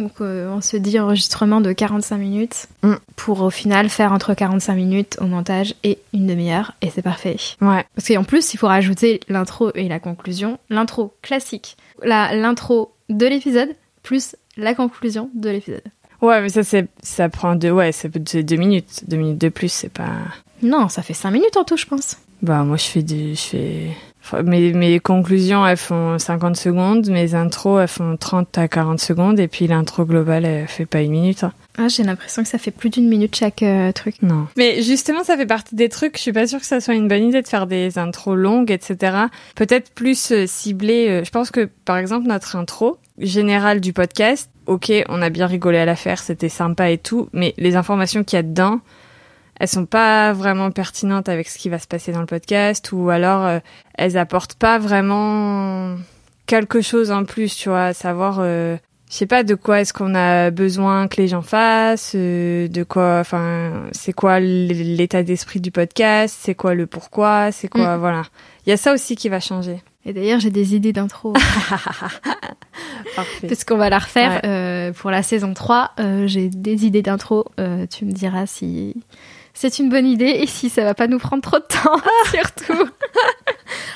Donc, 0.01 0.13
euh, 0.21 0.49
on 0.49 0.61
se 0.61 0.77
dit 0.77 0.99
enregistrement 0.99 1.61
de 1.61 1.71
45 1.73 2.17
minutes 2.17 2.67
Mm. 2.83 2.95
pour 3.15 3.41
au 3.41 3.49
final 3.51 3.87
faire 3.89 4.11
entre 4.11 4.33
45 4.33 4.73
minutes 4.75 5.17
au 5.21 5.25
montage 5.25 5.75
et 5.83 5.99
une 6.13 6.25
demi-heure, 6.27 6.73
et 6.81 6.89
c'est 6.89 7.01
parfait. 7.03 7.37
Ouais. 7.61 7.85
Parce 7.95 8.07
qu'en 8.07 8.23
plus, 8.23 8.53
il 8.53 8.57
faut 8.57 8.67
rajouter 8.67 9.19
l'intro 9.29 9.71
et 9.75 9.87
la 9.87 9.99
conclusion. 9.99 10.57
L'intro 10.69 11.13
classique, 11.21 11.77
la- 12.03 12.33
l'intro 12.35 12.93
de 13.09 13.25
l'épisode, 13.27 13.69
plus 14.01 14.35
la 14.57 14.73
conclusion 14.73 15.29
de 15.35 15.49
l'épisode. 15.49 15.83
Ouais, 16.21 16.41
mais 16.41 16.49
ça 16.49 16.63
c'est 16.63 16.87
ça 17.03 17.29
prend 17.29 17.55
deux 17.55 17.71
ouais, 17.71 17.91
c'est 17.91 18.11
c'est 18.27 18.43
deux 18.43 18.55
minutes, 18.55 19.03
deux 19.07 19.17
minutes 19.17 19.39
de 19.39 19.49
plus, 19.49 19.71
c'est 19.71 19.89
pas. 19.91 20.17
Non, 20.63 20.87
ça 20.89 21.01
fait 21.01 21.13
5 21.13 21.31
minutes 21.31 21.57
en 21.57 21.63
tout, 21.63 21.77
je 21.77 21.85
pense. 21.87 22.17
Bah 22.41 22.63
moi 22.63 22.77
je 22.77 22.85
fais 22.85 23.01
du 23.03 23.35
je 23.35 23.41
fais 23.41 23.87
Mes, 24.43 24.71
mes 24.73 24.99
conclusions, 24.99 25.65
elles 25.65 25.77
font 25.77 26.17
50 26.17 26.55
secondes, 26.55 27.07
mes 27.09 27.35
intros, 27.35 27.81
elles 27.81 27.87
font 27.87 28.15
30 28.17 28.57
à 28.57 28.67
40 28.67 28.99
secondes, 28.99 29.39
et 29.39 29.47
puis 29.47 29.67
l'intro 29.67 30.05
globale, 30.05 30.45
elle 30.45 30.67
fait 30.67 30.85
pas 30.85 31.01
une 31.01 31.11
minute. 31.11 31.43
hein. 31.43 31.53
Ah, 31.77 31.87
j'ai 31.87 32.03
l'impression 32.03 32.43
que 32.43 32.49
ça 32.49 32.57
fait 32.57 32.71
plus 32.71 32.89
d'une 32.89 33.07
minute 33.07 33.35
chaque 33.35 33.63
euh, 33.63 33.91
truc. 33.91 34.15
Non. 34.21 34.47
Mais 34.57 34.81
justement, 34.83 35.23
ça 35.23 35.37
fait 35.37 35.45
partie 35.45 35.75
des 35.75 35.89
trucs. 35.89 36.17
Je 36.17 36.21
suis 36.21 36.33
pas 36.33 36.45
sûre 36.47 36.59
que 36.59 36.65
ça 36.65 36.79
soit 36.81 36.93
une 36.95 37.07
bonne 37.07 37.23
idée 37.23 37.41
de 37.41 37.47
faire 37.47 37.65
des 37.65 37.97
intros 37.97 38.37
longues, 38.37 38.71
etc. 38.71 39.17
Peut-être 39.55 39.91
plus 39.93 40.31
euh, 40.31 40.45
ciblées. 40.47 41.07
euh, 41.09 41.23
je 41.23 41.31
pense 41.31 41.49
que, 41.49 41.69
par 41.85 41.97
exemple, 41.97 42.27
notre 42.27 42.55
intro 42.55 42.97
générale 43.17 43.81
du 43.81 43.93
podcast, 43.93 44.49
ok, 44.65 44.91
on 45.09 45.21
a 45.21 45.29
bien 45.29 45.47
rigolé 45.47 45.77
à 45.77 45.85
la 45.85 45.95
faire, 45.95 46.19
c'était 46.19 46.49
sympa 46.49 46.89
et 46.89 46.97
tout, 46.97 47.29
mais 47.33 47.53
les 47.57 47.75
informations 47.75 48.23
qu'il 48.23 48.37
y 48.37 48.39
a 48.39 48.43
dedans, 48.43 48.79
elles 49.61 49.67
sont 49.67 49.85
pas 49.85 50.33
vraiment 50.33 50.71
pertinentes 50.71 51.29
avec 51.29 51.47
ce 51.47 51.59
qui 51.59 51.69
va 51.69 51.77
se 51.77 51.85
passer 51.85 52.11
dans 52.11 52.19
le 52.21 52.25
podcast, 52.25 52.91
ou 52.93 53.11
alors 53.11 53.45
euh, 53.45 53.59
elles 53.95 54.17
apportent 54.17 54.55
pas 54.55 54.79
vraiment 54.79 55.97
quelque 56.47 56.81
chose 56.81 57.11
en 57.11 57.25
plus, 57.25 57.55
tu 57.55 57.69
vois, 57.69 57.85
à 57.85 57.93
savoir 57.93 58.39
euh, 58.39 58.75
je 59.11 59.15
sais 59.17 59.27
pas 59.27 59.43
de 59.43 59.53
quoi 59.53 59.81
est-ce 59.81 59.93
qu'on 59.93 60.15
a 60.15 60.49
besoin 60.49 61.07
que 61.07 61.17
les 61.21 61.27
gens 61.27 61.43
fassent, 61.43 62.13
euh, 62.15 62.67
de 62.69 62.81
quoi, 62.83 63.19
enfin, 63.19 63.83
c'est 63.91 64.13
quoi 64.13 64.39
l'état 64.39 65.21
d'esprit 65.21 65.59
du 65.59 65.69
podcast, 65.69 66.35
c'est 66.39 66.55
quoi 66.55 66.73
le 66.73 66.87
pourquoi, 66.87 67.51
c'est 67.51 67.67
quoi, 67.67 67.97
voilà. 67.97 68.23
Il 68.65 68.71
y 68.71 68.73
a 68.73 68.77
ça 68.77 68.93
aussi 68.93 69.15
qui 69.15 69.29
va 69.29 69.39
changer. 69.39 69.83
Et 70.05 70.13
d'ailleurs, 70.13 70.39
j'ai 70.39 70.49
des 70.49 70.73
idées 70.75 70.93
d'intro. 70.93 71.33
Parfait. 73.15 73.47
Parce 73.47 73.63
qu'on 73.63 73.77
va 73.77 73.89
la 73.89 73.99
refaire 73.99 74.31
Ouais. 74.43 74.49
euh, 74.49 74.91
pour 74.93 75.11
la 75.11 75.21
saison 75.23 75.53
3. 75.53 75.91
euh, 75.99 76.25
j'ai 76.27 76.49
des 76.49 76.85
idées 76.85 77.01
d'intro. 77.03 77.45
tu 77.91 78.05
me 78.05 78.11
diras 78.11 78.45
si 78.47 78.95
c'est 79.53 79.79
une 79.79 79.89
bonne 79.89 80.05
idée 80.07 80.25
et 80.41 80.47
si 80.47 80.69
ça 80.69 80.83
va 80.83 80.93
pas 80.93 81.07
nous 81.07 81.19
prendre 81.19 81.41
trop 81.43 81.59
de 81.59 81.63
temps, 81.65 82.01
surtout. 82.33 82.89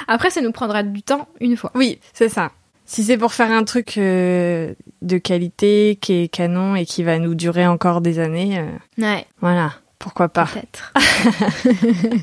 Après, 0.08 0.30
ça 0.30 0.42
nous 0.42 0.52
prendra 0.52 0.84
du 0.84 1.02
temps 1.02 1.28
une 1.40 1.58
fois. 1.58 1.72
Oui, 1.76 2.00
c'est 2.14 2.30
ça. 2.30 2.52
Si 2.86 3.04
c'est 3.04 3.18
pour 3.18 3.34
faire 3.34 3.52
un 3.52 3.64
truc 3.64 3.98
euh, 3.98 4.74
de 5.02 5.18
qualité, 5.18 5.98
qui 6.00 6.14
est 6.24 6.28
canon 6.28 6.76
et 6.76 6.86
qui 6.86 7.02
va 7.04 7.18
nous 7.18 7.34
durer 7.34 7.66
encore 7.66 8.00
des 8.02 8.20
années, 8.20 8.60
euh, 8.60 8.68
Ouais, 9.02 9.26
voilà, 9.42 9.74
pourquoi 9.98 10.30
pas? 10.30 10.46
peut-être. 10.46 10.94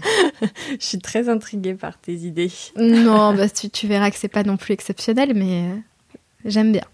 Je 0.71 0.77
suis 0.87 0.99
très 0.99 1.29
intriguée 1.29 1.75
par 1.75 1.99
tes 1.99 2.13
idées. 2.15 2.51
non, 2.77 3.35
bah, 3.37 3.49
tu, 3.49 3.71
tu 3.71 3.87
verras 3.89 4.11
que 4.11 4.17
c'est 4.17 4.29
pas 4.29 4.45
non 4.45 4.57
plus 4.57 4.73
exceptionnel, 4.75 5.33
mais 5.35 5.65
euh, 5.69 5.77
j'aime 6.45 6.73
bien. 6.73 6.85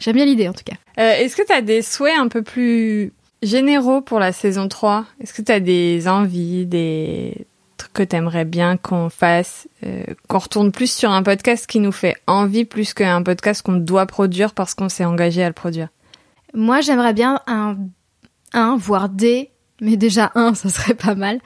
J'aime 0.00 0.16
bien 0.16 0.24
l'idée 0.24 0.48
en 0.48 0.52
tout 0.52 0.64
cas. 0.64 0.74
Est-ce 1.00 1.36
que 1.36 1.46
tu 1.46 1.52
as 1.52 1.62
des 1.62 1.80
souhaits 1.80 2.18
un 2.18 2.26
peu 2.26 2.42
plus 2.42 3.12
généraux 3.42 4.00
pour 4.00 4.18
la 4.18 4.32
saison 4.32 4.68
3 4.68 5.06
Est-ce 5.20 5.34
que 5.34 5.42
tu 5.42 5.52
as 5.52 5.60
des 5.60 6.08
envies, 6.08 6.66
des 6.66 7.46
trucs 7.76 7.92
que 7.92 8.02
tu 8.02 8.16
aimerais 8.16 8.44
bien 8.44 8.76
qu'on 8.76 9.10
fasse 9.10 9.68
euh, 9.84 10.04
Qu'on 10.28 10.38
retourne 10.38 10.72
plus 10.72 10.90
sur 10.90 11.10
un 11.10 11.22
podcast 11.22 11.66
qui 11.66 11.80
nous 11.80 11.92
fait 11.92 12.16
envie 12.26 12.64
plus 12.64 12.94
qu'un 12.94 13.22
podcast 13.22 13.62
qu'on 13.62 13.76
doit 13.76 14.06
produire 14.06 14.54
parce 14.54 14.74
qu'on 14.74 14.88
s'est 14.88 15.04
engagé 15.04 15.42
à 15.42 15.48
le 15.48 15.54
produire? 15.54 15.88
Moi, 16.54 16.80
j'aimerais 16.80 17.14
bien 17.14 17.40
un, 17.46 17.76
un, 18.52 18.76
voire 18.76 19.08
des, 19.08 19.50
mais 19.80 19.96
déjà 19.96 20.32
un, 20.34 20.54
ça 20.54 20.68
serait 20.68 20.94
pas 20.94 21.14
mal, 21.14 21.40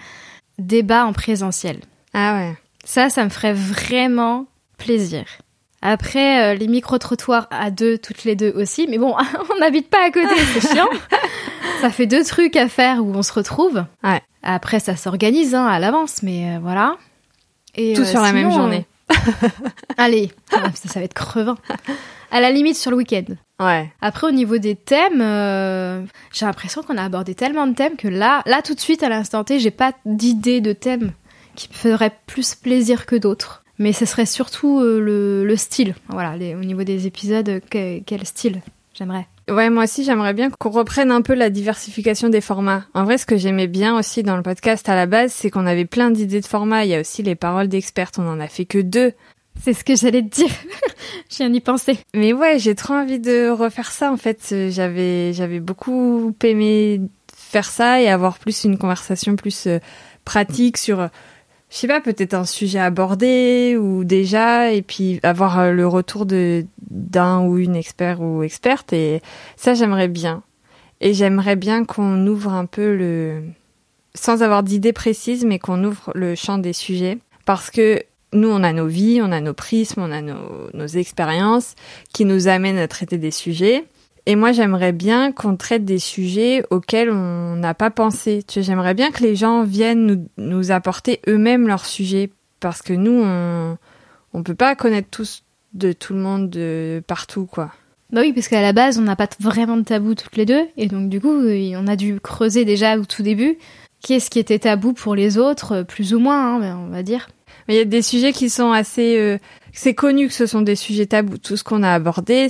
débat 0.59 1.07
en 1.07 1.13
présentiel. 1.13 1.81
Ah 2.13 2.35
ouais. 2.35 2.57
Ça, 2.85 3.11
ça 3.11 3.25
me 3.25 3.31
ferait 3.31 3.55
vraiment 3.55 4.47
plaisir. 4.79 5.25
Après, 5.83 6.43
euh, 6.43 6.55
les 6.55 6.69
micro-trottoirs 6.69 7.47
à 7.51 7.71
deux, 7.71 7.99
toutes 7.99 8.25
les 8.25 8.35
deux 8.35 8.53
aussi. 8.57 8.87
Mais 8.89 8.99
bon, 8.99 9.15
on 9.55 9.61
n'habite 9.61 9.89
pas 9.89 10.05
à 10.07 10.11
côté, 10.11 10.35
c'est 10.55 10.69
chiant. 10.75 10.89
ça 11.81 11.91
fait 11.91 12.07
deux 12.07 12.25
trucs 12.25 12.57
à 12.57 12.69
faire 12.69 13.05
où 13.05 13.13
on 13.15 13.23
se 13.23 13.33
retrouve. 13.33 13.85
Ouais. 14.03 14.21
Après, 14.43 14.81
ça 14.81 14.97
s'organise 14.97 15.55
hein, 15.55 15.67
à 15.67 15.79
l'avance, 15.79 16.23
mais 16.23 16.57
euh, 16.57 16.59
voilà. 16.61 16.97
Et, 17.75 17.93
Tout 17.95 18.03
euh, 18.03 18.05
sur 18.07 18.21
la 18.23 18.33
même 18.33 18.51
journée. 18.51 18.87
Allez, 19.99 20.33
Ah, 20.53 20.71
ça, 20.75 20.89
ça 20.89 20.99
va 21.01 21.05
être 21.05 21.15
crevant. 21.15 21.57
À 22.31 22.41
la 22.41 22.51
limite 22.51 22.77
sur 22.77 22.91
le 22.91 22.97
week-end. 22.97 23.25
Ouais. 23.61 23.93
Après, 24.01 24.27
au 24.27 24.31
niveau 24.33 24.59
des 24.59 24.75
thèmes, 24.75 25.21
j'ai 26.33 26.47
l'impression 26.47 26.83
qu'on 26.83 26.97
a 26.97 27.05
abordé 27.05 27.35
tellement 27.35 27.67
de 27.67 27.75
thèmes 27.75 27.97
que 27.97 28.09
là, 28.09 28.43
là 28.47 28.63
tout 28.63 28.75
de 28.75 28.81
suite, 28.81 29.03
à 29.03 29.09
l'instant 29.09 29.45
T, 29.45 29.61
j'ai 29.61 29.71
pas 29.71 29.93
d'idée 30.05 30.61
de 30.61 30.73
thème 30.73 31.13
qui 31.55 31.69
me 31.69 31.75
ferait 31.75 32.13
plus 32.27 32.55
plaisir 32.55 33.07
que 33.07 33.17
d'autres. 33.17 33.63
Mais 33.79 33.93
ce 33.93 34.05
serait 34.07 34.27
surtout 34.27 34.81
euh, 34.81 35.01
le, 35.01 35.45
le 35.45 35.57
style. 35.57 35.95
Voilà, 36.09 36.37
les- 36.37 36.55
au 36.55 36.61
niveau 36.65 36.83
des 36.85 37.07
épisodes, 37.07 37.49
euh, 37.49 37.61
que- 37.71 38.01
quel 38.01 38.25
style 38.27 38.61
j'aimerais. 38.95 39.27
Ouais, 39.49 39.71
moi 39.71 39.85
aussi, 39.85 40.03
j'aimerais 40.03 40.35
bien 40.35 40.51
qu'on 40.51 40.71
reprenne 40.71 41.11
un 41.13 41.23
peu 41.23 41.35
la 41.35 41.51
diversification 41.51 42.29
des 42.29 42.41
formats. 42.41 42.85
En 42.95 43.05
vrai, 43.05 43.17
ce 43.19 43.27
que 43.27 43.37
j'aimais 43.37 43.69
bien 43.69 43.97
aussi 43.97 44.23
dans 44.25 44.37
le 44.37 44.43
podcast 44.43 44.89
à 44.89 44.97
la 44.97 45.07
base, 45.07 45.33
c'est 45.33 45.51
qu'on 45.51 45.67
avait 45.67 45.85
plein 45.85 46.11
d'idées 46.11 46.41
de 46.41 46.47
formats. 46.47 46.85
Il 46.85 46.91
y 46.91 46.95
a 46.95 47.01
aussi 47.01 47.23
les 47.23 47.35
paroles 47.37 47.69
d'expertes. 47.69 48.19
On 48.19 48.27
en 48.29 48.41
a 48.41 48.49
fait 48.49 48.65
que 48.65 48.79
deux. 48.79 49.13
C'est 49.63 49.73
ce 49.73 49.85
que 49.85 49.95
j'allais 49.95 50.23
te 50.23 50.35
dire. 50.35 50.51
Je 51.31 51.37
viens 51.37 51.51
d'y 51.51 51.61
penser. 51.61 51.99
Mais 52.15 52.33
ouais, 52.33 52.59
j'ai 52.59 52.75
trop 52.75 52.95
envie 52.95 53.21
de 53.21 53.49
refaire 53.49 53.91
ça. 53.93 54.11
En 54.13 54.17
fait, 54.17 54.55
j'avais, 54.71 55.33
j'avais 55.33 55.61
beaucoup 55.61 56.35
aimé 56.43 57.01
faire 57.35 57.65
ça 57.71 58.01
et 58.03 58.09
avoir 58.09 58.39
plus 58.39 58.65
une 58.65 58.77
conversation 58.79 59.37
plus 59.37 59.67
euh, 59.67 59.79
pratique 60.25 60.77
sur, 60.77 61.09
je 61.71 61.77
sais 61.77 61.89
pas, 61.89 62.01
peut-être 62.01 62.35
un 62.35 62.45
sujet 62.45 62.79
abordé 62.79 63.77
ou 63.79 64.05
déjà, 64.05 64.73
et 64.73 64.83
puis 64.83 65.19
avoir 65.23 65.59
euh, 65.59 65.73
le 65.73 65.87
retour 65.87 66.27
de 66.27 66.65
d'un 66.91 67.41
ou 67.41 67.59
une 67.59 67.75
expert 67.75 68.21
ou 68.21 68.43
experte. 68.43 68.93
Et 68.93 69.21
ça, 69.57 69.75
j'aimerais 69.75 70.09
bien. 70.09 70.43
Et 71.01 71.13
j'aimerais 71.13 71.57
bien 71.57 71.85
qu'on 71.85 72.27
ouvre 72.27 72.53
un 72.53 72.67
peu 72.67 72.95
le, 72.95 73.43
sans 74.15 74.43
avoir 74.43 74.63
d'idée 74.63 74.93
précise, 74.93 75.45
mais 75.45 75.59
qu'on 75.59 75.83
ouvre 75.85 76.13
le 76.15 76.35
champ 76.35 76.59
des 76.59 76.73
sujets, 76.73 77.19
parce 77.45 77.71
que 77.71 78.03
nous, 78.33 78.49
on 78.49 78.63
a 78.63 78.73
nos 78.73 78.87
vies, 78.87 79.21
on 79.23 79.33
a 79.33 79.41
nos 79.41 79.55
prismes, 79.55 80.03
on 80.03 80.13
a 80.13 80.23
nos, 80.23 80.71
nos 80.73 80.87
expériences 80.87 81.75
qui 82.13 82.25
nous 82.25 82.49
amènent 82.49 82.79
à 82.79 82.89
traiter 82.89 83.19
des 83.19 83.31
sujets. 83.31 83.85
Et 84.27 84.35
moi, 84.35 84.51
j'aimerais 84.53 84.93
bien 84.93 85.31
qu'on 85.31 85.57
traite 85.57 85.85
des 85.85 86.01
sujets 86.01 86.65
auxquels 86.71 87.11
on 87.11 87.57
n'a 87.57 87.75
pas 87.75 87.91
pensé. 87.91 88.43
J'aimerais 88.49 88.95
bien 88.95 89.13
que 89.13 89.23
les 89.23 89.37
gens 89.37 89.63
viennent 89.63 90.05
nous, 90.07 90.29
nous 90.37 90.73
apporter 90.73 91.21
eux-mêmes 91.29 91.69
leurs 91.69 91.87
sujets, 91.87 92.31
parce 92.61 92.83
que 92.83 92.93
nous, 92.93 93.23
on 93.25 93.79
on 94.33 94.43
peut 94.43 94.55
pas 94.55 94.75
connaître 94.75 95.09
tous 95.11 95.45
de 95.73 95.93
tout 95.93 96.13
le 96.13 96.19
monde 96.21 96.51
de 96.51 97.03
partout, 97.07 97.47
quoi. 97.47 97.71
Bah 98.13 98.21
oui, 98.21 98.33
parce 98.33 98.49
qu'à 98.49 98.61
la 98.61 98.73
base, 98.73 98.99
on 98.99 99.03
n'a 99.03 99.17
pas 99.17 99.29
vraiment 99.41 99.77
de 99.77 99.83
tabou 99.83 100.15
toutes 100.15 100.37
les 100.37 100.45
deux. 100.45 100.63
Et 100.77 100.89
donc, 100.89 101.09
du 101.09 101.21
coup, 101.21 101.31
on 101.31 101.87
a 101.87 101.97
dû 101.97 102.21
creuser 102.21 102.65
déjà 102.65 102.99
au 102.99 103.05
tout 103.05 103.23
début. 103.23 103.59
Qu'est-ce 104.03 104.31
qui 104.31 104.39
était 104.39 104.59
tabou 104.59 104.93
pour 104.93 105.15
les 105.15 105.39
autres, 105.39 105.83
plus 105.83 106.15
ou 106.15 106.19
moins, 106.19 106.63
hein, 106.63 106.79
on 106.87 106.91
va 106.91 107.03
dire. 107.03 107.29
Mais 107.67 107.75
il 107.75 107.79
y 107.79 107.81
a 107.81 107.85
des 107.85 108.03
sujets 108.03 108.33
qui 108.33 108.51
sont 108.51 108.73
assez... 108.73 109.17
euh, 109.19 109.39
c'est 109.73 109.95
connu 109.95 110.29
que 110.29 110.35
ce 110.35 110.47
sont 110.47 110.63
des 110.63 110.77
sujets 110.77 111.07
tabous. 111.07 111.39
Tout 111.39 111.57
ce 111.57 111.65
qu'on 111.65 111.83
a 111.83 111.93
abordé, 111.93 112.49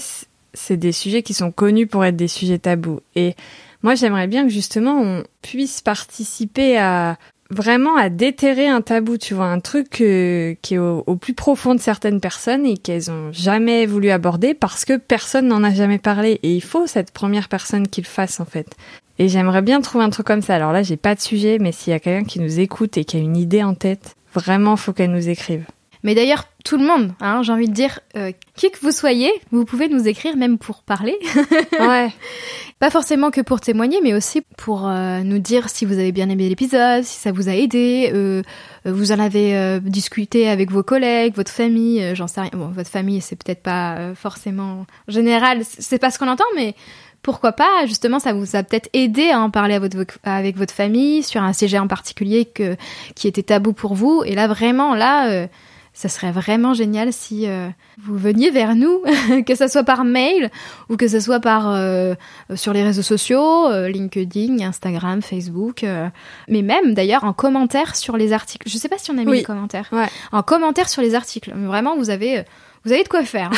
c'est 0.57 0.77
des 0.77 0.93
sujets 0.93 1.23
qui 1.23 1.35
sont 1.35 1.53
connus 1.53 1.87
pour 1.87 2.05
être 2.05 2.17
des 2.17 2.29
sujets 2.29 2.59
tabous. 2.59 3.01
Et 3.15 3.35
moi, 3.83 3.95
j'aimerais 3.95 4.27
bien 4.27 4.45
que 4.45 4.51
justement, 4.51 5.01
on 5.01 5.23
puisse 5.43 5.81
participer 5.81 6.79
à 6.79 7.19
vraiment 7.51 7.97
à 7.97 8.09
déterrer 8.09 8.67
un 8.67 8.81
tabou, 8.81 9.19
tu 9.19 9.35
vois, 9.35 9.47
un 9.47 9.61
truc 9.61 9.91
qui 9.91 10.75
est 10.75 10.79
au, 10.79 11.05
au 11.07 11.17
plus 11.17 11.35
profond 11.35 11.75
de 11.75 11.81
certaines 11.81 12.21
personnes 12.21 12.67
et 12.67 12.77
qu'elles 12.77 13.11
ont 13.11 13.31
jamais 13.31 13.87
voulu 13.87 14.11
aborder 14.11 14.55
parce 14.55 14.85
que 14.85 14.97
personne 14.97 15.47
n'en 15.47 15.63
a 15.63 15.73
jamais 15.73 15.99
parlé. 15.99 16.41
Et 16.43 16.57
il 16.57 16.63
faut 16.63 16.87
cette 16.87 17.13
première 17.13 17.49
personne 17.49 17.87
qui 17.87 18.01
le 18.01 18.07
fasse, 18.07 18.41
en 18.41 18.45
fait. 18.47 18.75
Et 19.19 19.29
j'aimerais 19.29 19.63
bien 19.63 19.81
trouver 19.81 20.05
un 20.05 20.11
truc 20.11 20.27
comme 20.27 20.43
ça. 20.43 20.57
Alors 20.57 20.73
là, 20.73 20.83
j'ai 20.83 20.97
pas 20.97 21.15
de 21.15 21.21
sujet, 21.21 21.59
mais 21.59 21.73
s'il 21.73 21.93
y 21.93 21.97
a 21.97 22.01
quelqu'un 22.01 22.27
qui 22.27 22.41
nous 22.41 22.61
écoute 22.61 22.99
et 22.99 23.05
qui 23.05 23.17
a 23.17 23.21
une 23.21 23.37
idée 23.37 23.63
en 23.63 23.75
tête, 23.75 24.17
vraiment, 24.35 24.77
faut 24.77 24.93
qu'elle 24.93 25.13
nous 25.13 25.29
écrive. 25.29 25.65
Mais 26.03 26.15
d'ailleurs, 26.15 26.49
tout 26.65 26.77
le 26.77 26.87
monde, 26.87 27.13
hein, 27.21 27.43
j'ai 27.43 27.53
envie 27.53 27.69
de 27.69 27.75
dire, 27.75 28.01
euh, 28.17 28.33
qui 28.57 28.71
que 28.71 28.79
vous 28.81 28.91
soyez, 28.91 29.31
vous 29.53 29.65
pouvez 29.65 29.89
nous 29.89 30.09
écrire 30.09 30.37
même 30.37 30.59
pour 30.59 30.83
parler. 30.83 31.17
Ouais. 31.79 32.11
Pas 32.79 32.91
forcément 32.91 33.31
que 33.31 33.41
pour 33.41 33.61
témoigner, 33.61 34.01
mais 34.03 34.15
aussi 34.15 34.43
pour 34.57 34.89
euh, 34.89 35.21
nous 35.21 35.39
dire 35.39 35.69
si 35.69 35.85
vous 35.85 35.95
avez 35.95 36.13
bien 36.13 36.29
aimé 36.29 36.49
l'épisode, 36.49 37.05
si 37.05 37.19
ça 37.19 37.33
vous 37.33 37.49
a 37.49 37.53
aidé, 37.53 38.11
euh, 38.13 38.43
vous 38.85 39.13
en 39.13 39.19
avez 39.19 39.57
euh, 39.57 39.81
discuté 39.81 40.49
avec 40.49 40.71
vos 40.71 40.83
collègues, 40.83 41.35
votre 41.35 41.51
famille, 41.51 42.15
j'en 42.15 42.27
sais 42.27 42.43
rien. 42.43 42.51
Bon, 42.53 42.69
votre 42.69 42.91
famille, 42.91 43.21
c'est 43.21 43.37
peut-être 43.37 43.63
pas 43.63 44.15
forcément 44.15 44.87
en 45.09 45.13
général, 45.13 45.63
c'est 45.65 45.99
pas 45.99 46.11
ce 46.11 46.19
qu'on 46.19 46.29
entend, 46.29 46.45
mais 46.55 46.75
pourquoi 47.23 47.53
pas 47.53 47.87
Justement, 47.87 48.19
ça 48.19 48.33
vous 48.33 48.57
a 48.57 48.63
peut-être 48.63 48.89
aidé 48.93 49.31
à 49.31 49.41
en 49.41 49.51
parler 49.51 49.75
à 49.75 49.79
votre, 49.79 49.97
avec 50.25 50.57
votre 50.57 50.75
famille 50.75 51.23
sur 51.23 51.43
un 51.43 51.53
sujet 51.53 51.79
en 51.79 51.89
particulier 51.89 52.45
que, 52.45 52.77
qui 53.15 53.27
était 53.29 53.43
tabou 53.43 53.73
pour 53.73 53.95
vous. 53.95 54.23
Et 54.25 54.35
là, 54.35 54.49
vraiment, 54.49 54.95
là, 54.95 55.49
ça 55.97 56.11
serait 56.11 56.31
vraiment 56.31 56.75
génial 56.75 57.11
si 57.11 57.49
euh, 57.49 57.69
vous 57.99 58.19
veniez 58.19 58.51
vers 58.51 58.77
nous, 58.77 59.03
que 59.47 59.55
ce 59.55 59.67
soit 59.67 59.83
par 59.83 60.05
mail 60.05 60.51
ou 60.91 60.99
que 60.99 61.09
ce 61.09 61.21
soit 61.21 61.41
par 61.41 61.73
euh, 61.75 62.15
sur 62.55 62.75
les 62.75 62.85
réseaux 62.85 63.01
sociaux, 63.01 63.71
euh, 63.71 63.89
LinkedIn, 63.89 64.61
Instagram, 64.61 65.23
Facebook, 65.23 65.87
mais 66.49 66.61
même 66.61 66.93
d'ailleurs 66.93 67.25
en 67.25 67.33
commentaire 67.33 67.97
sur 67.97 68.19
les 68.19 68.35
articles. 68.35 68.69
Je 68.69 68.77
sais 68.77 68.91
pas 68.91 68.99
si 68.99 69.11
on 69.11 69.17
a 69.17 69.23
mis 69.23 69.31
Oui. 69.31 69.37
les 69.39 69.43
commentaires. 69.45 69.89
Ouais. 69.91 70.09
En 70.33 70.43
commentaire 70.43 70.91
sur 70.91 71.01
les 71.01 71.15
articles. 71.15 71.55
Vraiment, 71.57 71.97
vous 71.97 72.11
avez 72.11 72.45
vous 72.87 72.93
avez 72.93 73.03
de 73.03 73.09
quoi 73.09 73.25
faire. 73.25 73.51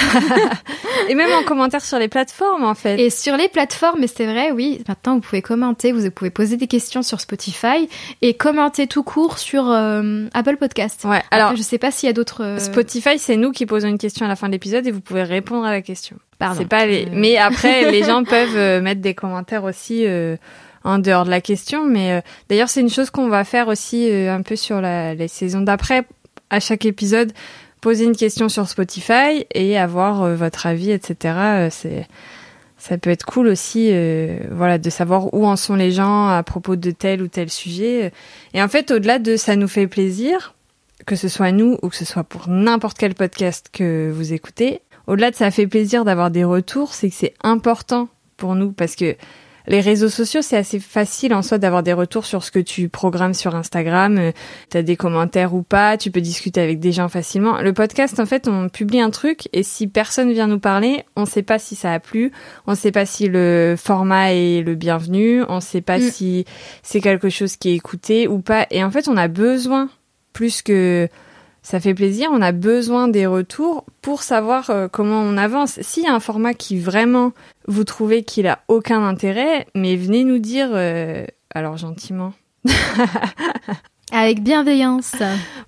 et 1.09 1.15
même 1.15 1.31
en 1.33 1.45
commentaire 1.45 1.85
sur 1.85 1.99
les 1.99 2.09
plateformes, 2.09 2.65
en 2.65 2.75
fait. 2.75 2.99
Et 2.99 3.11
sur 3.11 3.37
les 3.37 3.49
plateformes, 3.49 4.05
c'est 4.07 4.27
vrai, 4.27 4.51
oui. 4.51 4.83
Maintenant, 4.89 5.15
vous 5.15 5.21
pouvez 5.21 5.43
commenter, 5.43 5.93
vous 5.93 6.11
pouvez 6.11 6.31
poser 6.31 6.57
des 6.57 6.67
questions 6.67 7.03
sur 7.03 7.21
Spotify 7.21 7.89
et 8.23 8.35
commenter 8.35 8.87
tout 8.87 9.03
court 9.03 9.39
sur 9.39 9.71
euh, 9.71 10.27
Apple 10.35 10.57
Podcast. 10.57 11.05
Ouais. 11.05 11.23
Alors, 11.31 11.55
je 11.55 11.63
sais 11.63 11.79
pas 11.79 11.91
s'il 11.91 12.09
y 12.09 12.11
a 12.11 12.13
d'autres. 12.13 12.43
euh, 12.43 12.59
Spotify, 12.59 13.19
c'est 13.19 13.37
nous 13.37 13.53
qui 13.53 13.67
posons 13.67 13.89
une 13.89 13.99
question 13.99 14.27
à 14.27 14.29
la 14.29 14.37
fin 14.37 14.49
de 14.49 14.53
l'épisode 14.53 14.87
et 14.87 14.91
vous 14.91 15.01
pouvez 15.01 15.23
répondre 15.23 15.65
à 15.65 15.71
la 15.71 15.83
question. 15.83 16.17
Pardon. 16.39 16.57
C'est 16.59 16.69
pas 16.69 16.87
les. 16.87 17.05
Euh, 17.05 17.11
Mais 17.13 17.37
après, 17.37 17.91
les 17.93 18.03
gens 18.03 18.25
peuvent 18.25 18.83
mettre 18.83 19.01
des 19.01 19.15
commentaires 19.15 19.65
aussi 19.65 20.05
en 20.85 20.99
dehors 20.99 21.25
de 21.25 21.31
la 21.31 21.41
question. 21.41 21.85
Mais 21.85 22.13
euh, 22.13 22.21
d'ailleurs, 22.49 22.69
c'est 22.69 22.81
une 22.81 22.91
chose 22.91 23.11
qu'on 23.11 23.29
va 23.29 23.45
faire 23.45 23.69
aussi 23.69 24.11
euh, 24.11 24.35
un 24.35 24.43
peu 24.43 24.57
sur 24.57 24.81
la, 24.81 25.15
les 25.15 25.29
saisons 25.29 25.61
d'après. 25.61 26.05
À 26.51 26.61
chaque 26.61 26.87
épisode, 26.87 27.33
poser 27.81 28.05
une 28.05 28.17
question 28.17 28.49
sur 28.49 28.69
Spotify 28.69 29.47
et 29.55 29.79
avoir 29.79 30.23
euh, 30.23 30.35
votre 30.35 30.67
avis, 30.67 30.91
etc. 30.91 31.35
Euh, 31.39 31.69
c'est 31.71 32.07
ça 32.81 32.97
peut 32.97 33.11
être 33.11 33.27
cool 33.27 33.49
aussi, 33.49 33.89
euh, 33.91 34.39
voilà, 34.53 34.79
de 34.79 34.89
savoir 34.89 35.35
où 35.35 35.45
en 35.47 35.57
sont 35.57 35.75
les 35.75 35.91
gens 35.91 36.29
à 36.29 36.43
propos 36.45 36.77
de 36.77 36.93
tel 36.93 37.23
ou 37.23 37.27
tel 37.27 37.51
sujet. 37.51 38.13
Et 38.55 38.63
en 38.63 38.69
fait, 38.69 38.93
au-delà 38.93 39.19
de 39.19 39.37
ça 39.37 39.57
nous 39.57 39.67
fait 39.67 39.89
plaisir, 39.89 40.55
que 41.05 41.17
ce 41.17 41.27
soit 41.27 41.51
nous 41.51 41.77
ou 41.83 41.89
que 41.89 41.97
ce 41.97 42.05
soit 42.05 42.23
pour 42.23 42.49
n'importe 42.49 42.97
quel 42.97 43.17
podcast 43.17 43.67
que 43.73 44.13
vous 44.15 44.33
écoutez, 44.33 44.81
au-delà 45.09 45.33
de 45.33 45.37
ça 45.37 45.51
fait 45.51 45.67
plaisir 45.67 46.05
d'avoir 46.05 46.31
des 46.31 46.45
retours, 46.45 46.95
c'est 46.95 47.09
que 47.09 47.17
c'est 47.17 47.35
important 47.43 48.09
pour 48.37 48.55
nous 48.55 48.71
parce 48.71 48.95
que 48.95 49.17
les 49.69 49.81
réseaux 49.81 50.09
sociaux, 50.09 50.43
c'est 50.43 50.57
assez 50.57 50.81
facile 50.81 51.33
en 51.35 51.43
soi 51.43 51.59
d'avoir 51.59 51.83
des 51.83 51.93
retours 51.93 52.27
sur 52.27 52.43
ce 52.43 52.51
que 52.51 52.59
tu 52.59 52.89
programmes 52.89 53.35
sur 53.35 53.55
Instagram. 53.55 54.19
Euh, 54.19 54.33
T'as 54.71 54.83
des 54.83 54.97
commentaires 54.97 55.55
ou 55.55 55.63
pas, 55.63 55.97
tu 55.97 56.11
peux 56.11 56.21
discuter 56.21 56.61
avec 56.61 56.81
des 56.81 56.93
gens 56.93 57.09
facilement. 57.09 57.61
Le 57.61 57.73
podcast, 57.73 58.19
en 58.19 58.27
fait, 58.27 58.49
on 58.49 58.69
publie 58.69 59.01
un 59.01 59.11
truc 59.11 59.49
et 59.53 59.63
si 59.63 59.87
personne 59.87 60.33
vient 60.33 60.47
nous 60.47 60.59
parler, 60.59 61.05
on 61.17 61.25
sait 61.27 61.43
pas 61.43 61.59
si 61.59 61.77
ça 61.77 61.93
a 61.93 62.01
plu, 62.01 62.33
on 62.67 62.75
sait 62.75 62.93
pas 62.93 63.07
si 63.07 63.29
le 63.29 63.77
format 63.79 64.33
est 64.33 64.63
le 64.63 64.75
bienvenu, 64.75 65.43
on 65.49 65.61
sait 65.61 65.81
pas 65.81 65.99
Mm. 65.99 66.11
si 66.11 66.45
c'est 66.83 67.01
quelque 67.01 67.29
chose 67.29 67.57
qui 67.57 67.71
est 67.71 67.75
écouté 67.75 68.27
ou 68.29 68.41
pas. 68.41 68.67
Et 68.71 68.83
en 68.85 68.91
fait, 68.91 69.09
on 69.09 69.17
a 69.17 69.29
besoin, 69.29 69.89
plus 70.33 70.63
que 70.63 71.09
ça 71.63 71.81
fait 71.81 71.95
plaisir, 71.95 72.31
on 72.33 72.41
a 72.41 72.53
besoin 72.53 73.09
des 73.09 73.27
retours 73.27 73.85
pour 74.03 74.23
savoir 74.23 74.71
euh, 74.71 74.89
comment 74.89 75.21
on 75.21 75.37
avance. 75.37 75.81
S'il 75.83 76.05
y 76.05 76.07
a 76.07 76.15
un 76.15 76.21
format 76.21 76.55
qui 76.55 76.79
vraiment 76.79 77.33
vous 77.67 77.85
trouvez 77.85 78.23
qu'il 78.23 78.47
a 78.47 78.61
aucun 78.69 79.05
intérêt, 79.05 79.67
mais 79.75 79.97
venez 79.97 80.25
nous 80.25 80.39
dire, 80.39 80.71
euh, 80.73 81.27
alors 81.55 81.77
gentiment, 81.77 82.33
Avec 84.11 84.43
bienveillance. 84.43 85.17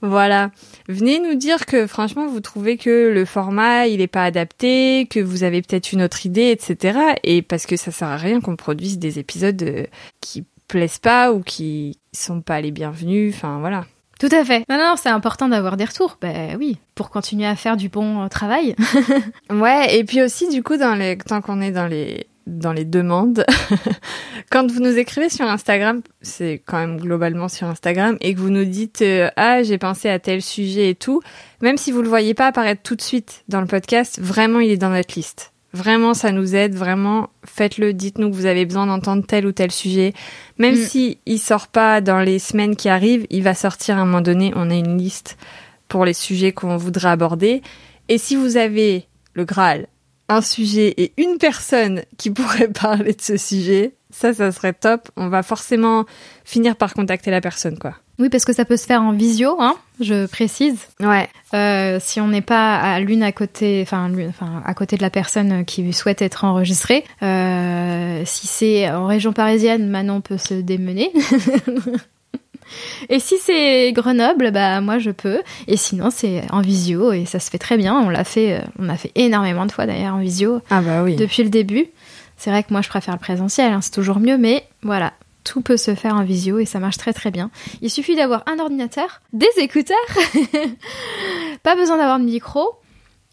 voilà, 0.01 0.51
venez 0.89 1.19
nous 1.21 1.35
dire 1.35 1.67
que 1.67 1.87
franchement 1.87 2.27
vous 2.27 2.41
trouvez 2.41 2.79
que 2.79 3.11
le 3.13 3.25
format 3.27 3.87
il 3.87 4.01
est 4.01 4.07
pas 4.07 4.25
adapté, 4.25 5.07
que 5.11 5.21
vous 5.21 5.43
avez 5.43 5.61
peut-être 5.61 5.93
une 5.93 6.03
autre 6.03 6.25
idée, 6.25 6.51
etc. 6.51 6.99
Et 7.23 7.43
parce 7.43 7.67
que 7.67 7.77
ça 7.77 7.91
sert 7.91 8.09
à 8.09 8.17
rien 8.17 8.41
qu'on 8.41 8.57
produise 8.57 8.99
des 8.99 9.19
épisodes 9.19 9.63
euh, 9.63 9.85
qui 10.23 10.47
plaisent 10.69 10.99
pas 10.99 11.33
ou 11.33 11.43
qui 11.43 11.99
sont 12.13 12.41
pas 12.41 12.63
les 12.63 12.71
bienvenus. 12.71 13.35
Enfin 13.35 13.59
voilà. 13.61 13.85
Tout 14.21 14.29
à 14.33 14.45
fait. 14.45 14.65
Non, 14.69 14.77
non, 14.77 14.95
c'est 14.97 15.09
important 15.09 15.49
d'avoir 15.49 15.79
des 15.79 15.87
retours. 15.87 16.19
Ben 16.21 16.55
oui, 16.59 16.77
pour 16.95 17.09
continuer 17.09 17.47
à 17.47 17.57
faire 17.57 17.79
du 17.79 17.89
bon 17.89 18.23
euh, 18.23 18.29
travail. 18.29 18.77
Ouais, 19.50 19.99
et 19.99 20.05
puis 20.05 20.23
aussi 20.23 20.49
du 20.49 20.62
coup 20.62 20.77
dans 20.77 20.95
les 20.95 21.17
tant 21.17 21.41
qu'on 21.41 21.61
est 21.61 21.73
dans 21.73 21.87
les 21.87 22.27
dans 22.47 22.73
les 22.73 22.85
demandes, 22.85 23.45
quand 24.50 24.71
vous 24.71 24.81
nous 24.81 24.99
écrivez 24.99 25.29
sur 25.29 25.47
Instagram, 25.47 26.03
c'est 26.21 26.62
quand 26.67 26.79
même 26.79 26.99
globalement 26.99 27.49
sur 27.49 27.67
Instagram 27.67 28.17
et 28.21 28.35
que 28.35 28.41
vous 28.41 28.50
nous 28.50 28.65
dites 28.65 29.03
euh, 29.03 29.31
ah 29.37 29.62
j'ai 29.62 29.79
pensé 29.79 30.09
à 30.09 30.19
tel 30.19 30.43
sujet 30.43 30.91
et 30.91 30.95
tout, 30.95 31.23
même 31.62 31.79
si 31.79 31.91
vous 31.91 32.03
le 32.03 32.09
voyez 32.09 32.35
pas 32.35 32.47
apparaître 32.47 32.83
tout 32.83 32.97
de 32.97 33.03
suite 33.03 33.45
dans 33.49 33.61
le 33.61 33.67
podcast, 33.67 34.21
vraiment 34.21 34.61
il 34.61 34.71
est 34.71 34.77
dans 34.77 34.91
notre 34.91 35.15
liste. 35.17 35.53
Vraiment, 35.73 36.15
ça 36.15 36.33
nous 36.33 36.57
aide. 36.57 36.75
Vraiment, 36.75 37.31
faites-le. 37.45 37.93
Dites-nous 37.93 38.31
que 38.31 38.35
vous 38.35 38.47
avez 38.47 38.67
besoin 38.67 38.87
d'entendre 38.87 39.25
tel 39.27 39.47
ou 39.47 39.53
tel 39.53 39.71
sujet. 39.71 40.12
Même 40.59 40.75
Mm. 40.75 40.85
si 40.85 41.19
il 41.27 41.39
sort 41.39 41.69
pas 41.69 42.00
dans 42.00 42.21
les 42.21 42.39
semaines 42.39 42.75
qui 42.77 42.89
arrivent, 42.89 43.27
il 43.31 43.43
va 43.43 43.55
sortir 43.55 43.97
à 43.97 44.00
un 44.00 44.05
moment 44.05 44.21
donné. 44.21 44.53
On 44.57 44.71
a 44.71 44.75
une 44.75 44.99
liste 44.99 45.37
pour 45.89 46.05
les 46.05 46.12
sujets 46.15 46.53
qu'on 46.53 46.77
voudrait 46.77 47.09
aborder. 47.11 47.62
Et 48.09 48.19
si 48.19 48.35
vous 48.35 48.57
avez 48.57 49.07
le 49.35 49.45
Graal, 49.45 49.87
un 50.29 50.41
sujet 50.43 50.95
et 50.97 51.12
une 51.17 51.39
personne 51.39 52.02
qui 52.19 52.30
pourrait 52.33 52.69
parler 52.69 53.13
de 53.15 53.21
ce 53.23 53.37
sujet, 53.37 53.95
ça, 54.11 54.35
ça 54.35 54.50
serait 54.50 54.73
top. 54.73 55.09
On 55.17 55.28
va 55.28 55.43
forcément 55.45 56.04
finir 56.45 56.75
par 56.75 56.95
contacter 56.95 57.30
la 57.30 57.41
personne, 57.41 57.78
quoi. 57.78 57.95
Oui, 58.21 58.28
parce 58.28 58.45
que 58.45 58.52
ça 58.52 58.67
peut 58.67 58.76
se 58.76 58.85
faire 58.85 59.02
en 59.02 59.13
visio, 59.13 59.56
hein, 59.59 59.76
je 59.99 60.26
précise. 60.26 60.78
Ouais. 61.00 61.26
Euh, 61.54 61.99
si 62.00 62.21
on 62.21 62.28
n'est 62.28 62.43
pas 62.43 62.76
à 62.76 63.00
l'une 63.00 63.23
à 63.23 63.33
côté, 63.33 63.80
enfin, 63.83 64.13
à 64.65 64.75
côté 64.75 64.97
de 64.97 65.02
la 65.02 65.09
personne 65.09 65.65
qui 65.65 65.91
souhaite 65.95 66.21
être 66.21 66.45
enregistrée. 66.45 67.02
Euh, 67.23 68.23
si 68.26 68.47
c'est 68.47 68.91
en 68.91 69.06
région 69.06 69.33
parisienne, 69.33 69.89
Manon 69.89 70.21
peut 70.21 70.39
se 70.39 70.54
démener. 70.54 71.11
Et 73.09 73.19
si 73.19 73.37
c'est 73.39 73.91
Grenoble, 73.93 74.52
bah 74.52 74.80
moi 74.80 74.99
je 74.99 75.11
peux. 75.11 75.41
Et 75.67 75.76
sinon 75.76 76.11
c'est 76.11 76.43
en 76.50 76.61
visio 76.61 77.13
et 77.13 77.25
ça 77.25 77.41
se 77.41 77.50
fait 77.50 77.59
très 77.59 77.76
bien. 77.76 77.99
On 77.99 78.09
l'a 78.09 78.23
fait, 78.23 78.59
euh, 78.59 78.65
on 78.78 78.89
a 78.89 78.97
fait 78.97 79.11
énormément 79.17 79.67
de 79.67 79.73
fois 79.73 79.87
d'ailleurs 79.87 80.15
en 80.15 80.21
visio 80.21 80.61
Ah 80.71 80.80
bah 80.80 81.02
oui. 81.02 81.17
depuis 81.17 81.43
le 81.43 81.49
début. 81.49 81.87
C'est 82.37 82.50
vrai 82.50 82.63
que 82.63 82.73
moi 82.73 82.80
je 82.80 82.89
préfère 82.89 83.15
le 83.15 83.21
présentiel, 83.21 83.73
hein, 83.73 83.80
c'est 83.83 83.91
toujours 83.91 84.21
mieux, 84.21 84.39
mais 84.39 84.65
voilà, 84.83 85.13
tout 85.45 85.61
peut 85.61 85.76
se 85.76 85.95
faire 85.95 86.15
en 86.15 86.25
visio 86.25 86.59
et 86.59 86.65
ça 86.65 86.79
marche 86.79 86.97
très 86.97 87.13
très 87.13 87.31
bien. 87.31 87.50
Il 87.83 87.91
suffit 87.91 88.17
d'avoir 88.17 88.43
un 88.47 88.59
ordinateur, 88.59 89.21
des 89.33 89.49
écouteurs, 89.59 89.97
pas 91.63 91.76
besoin 91.76 91.97
d'avoir 91.97 92.19
de 92.19 92.25
micro. 92.25 92.75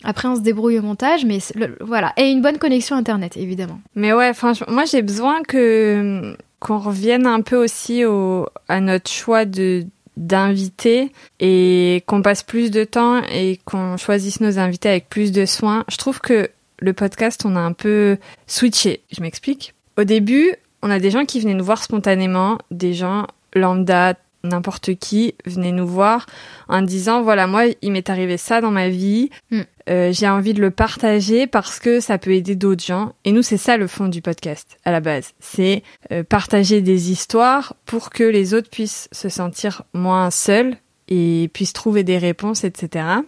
Après 0.03 0.27
on 0.27 0.35
se 0.35 0.41
débrouille 0.41 0.77
au 0.77 0.83
montage, 0.83 1.25
mais 1.25 1.39
voilà, 1.81 2.13
et 2.17 2.29
une 2.29 2.41
bonne 2.41 2.59
connexion 2.59 2.95
internet 2.95 3.35
évidemment. 3.35 3.79
Mais 3.95 4.13
ouais, 4.13 4.31
moi 4.67 4.85
j'ai 4.85 5.01
besoin 5.01 5.41
que 5.43 6.35
qu'on 6.59 6.79
revienne 6.79 7.27
un 7.27 7.41
peu 7.41 7.55
aussi 7.55 8.05
au 8.05 8.47
à 8.67 8.79
notre 8.79 9.09
choix 9.09 9.45
de 9.45 9.85
d'invités 10.17 11.11
et 11.39 12.03
qu'on 12.07 12.23
passe 12.23 12.41
plus 12.41 12.71
de 12.71 12.83
temps 12.83 13.21
et 13.31 13.59
qu'on 13.65 13.97
choisisse 13.97 14.41
nos 14.41 14.57
invités 14.57 14.89
avec 14.89 15.09
plus 15.09 15.31
de 15.31 15.45
soin. 15.45 15.85
Je 15.89 15.97
trouve 15.97 16.19
que 16.19 16.49
le 16.79 16.93
podcast, 16.93 17.43
on 17.45 17.55
a 17.55 17.59
un 17.59 17.73
peu 17.73 18.17
switché. 18.47 19.01
Je 19.11 19.21
m'explique. 19.21 19.73
Au 19.97 20.03
début, 20.03 20.53
on 20.81 20.89
a 20.89 20.99
des 20.99 21.11
gens 21.11 21.25
qui 21.25 21.39
venaient 21.39 21.53
nous 21.53 21.65
voir 21.65 21.83
spontanément, 21.83 22.57
des 22.71 22.93
gens 22.93 23.27
lambda, 23.53 24.15
n'importe 24.43 24.95
qui 24.95 25.35
venait 25.45 25.71
nous 25.71 25.87
voir 25.87 26.25
en 26.67 26.81
disant 26.81 27.21
voilà 27.21 27.47
moi 27.47 27.63
il 27.81 27.91
m'est 27.91 28.09
arrivé 28.09 28.37
ça 28.37 28.61
dans 28.61 28.71
ma 28.71 28.89
vie. 28.89 29.29
Mm. 29.51 29.61
Euh, 29.89 30.11
j'ai 30.11 30.27
envie 30.27 30.53
de 30.53 30.61
le 30.61 30.71
partager 30.71 31.47
parce 31.47 31.79
que 31.79 31.99
ça 31.99 32.17
peut 32.17 32.33
aider 32.33 32.55
d'autres 32.55 32.83
gens. 32.83 33.13
Et 33.25 33.31
nous 33.31 33.41
c'est 33.41 33.57
ça 33.57 33.77
le 33.77 33.87
fond 33.87 34.07
du 34.07 34.21
podcast 34.21 34.77
à 34.85 34.91
la 34.91 34.99
base. 34.99 35.33
C'est 35.39 35.83
euh, 36.11 36.23
partager 36.23 36.81
des 36.81 37.11
histoires 37.11 37.73
pour 37.85 38.09
que 38.09 38.23
les 38.23 38.53
autres 38.53 38.69
puissent 38.69 39.09
se 39.11 39.29
sentir 39.29 39.83
moins 39.93 40.31
seuls 40.31 40.77
et 41.07 41.49
puissent 41.53 41.73
trouver 41.73 42.03
des 42.03 42.17
réponses 42.17 42.63
etc 42.63 43.21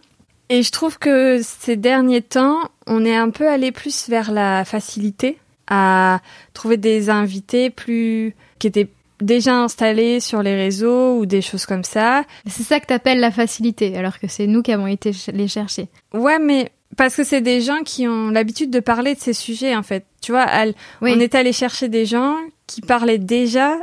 et 0.50 0.64
je 0.64 0.72
trouve 0.72 0.98
que 0.98 1.40
ces 1.42 1.78
derniers 1.78 2.22
temps 2.22 2.58
on 2.88 3.06
est 3.06 3.16
un 3.16 3.30
peu 3.30 3.48
allé 3.48 3.72
plus 3.72 4.10
vers 4.10 4.32
la 4.32 4.66
facilité 4.66 5.38
à 5.70 6.20
trouver 6.54 6.78
des 6.78 7.10
invités 7.10 7.70
plus 7.70 8.36
qui 8.60 8.68
étaient 8.68 8.90
déjà 9.22 9.56
installés 9.56 10.20
sur 10.20 10.42
les 10.44 10.56
réseaux 10.56 11.18
ou 11.18 11.26
des 11.26 11.42
choses 11.42 11.66
comme 11.66 11.84
ça. 11.84 12.24
C'est 12.48 12.64
ça 12.64 12.80
que 12.80 12.86
t'appelles 12.86 13.20
la 13.20 13.32
facilité, 13.32 13.96
alors 13.98 14.18
que 14.20 14.28
c'est 14.28 14.48
nous 14.48 14.62
qui 14.62 14.72
avons 14.72 14.88
été 14.88 15.12
les 15.34 15.48
chercher. 15.48 15.88
Ouais, 16.14 16.40
mais 16.40 16.72
parce 16.98 17.16
que 17.16 17.24
c'est 17.24 17.42
des 17.42 17.62
gens 17.62 17.82
qui 17.86 18.08
ont 18.08 18.30
l'habitude 18.32 18.72
de 18.72 18.80
parler 18.80 19.16
de 19.16 19.20
ces 19.20 19.34
sujets 19.34 19.76
en 19.76 19.84
fait. 19.84 20.06
Tu 20.22 20.32
vois, 20.32 20.46
elle- 20.52 20.74
Oui. 21.02 21.14
on 21.16 21.20
est 21.20 21.36
allé 21.36 21.52
chercher 21.54 21.88
des 21.90 22.06
gens 22.06 22.36
qui 22.68 22.82
parlaient 22.82 23.18
déjà 23.20 23.76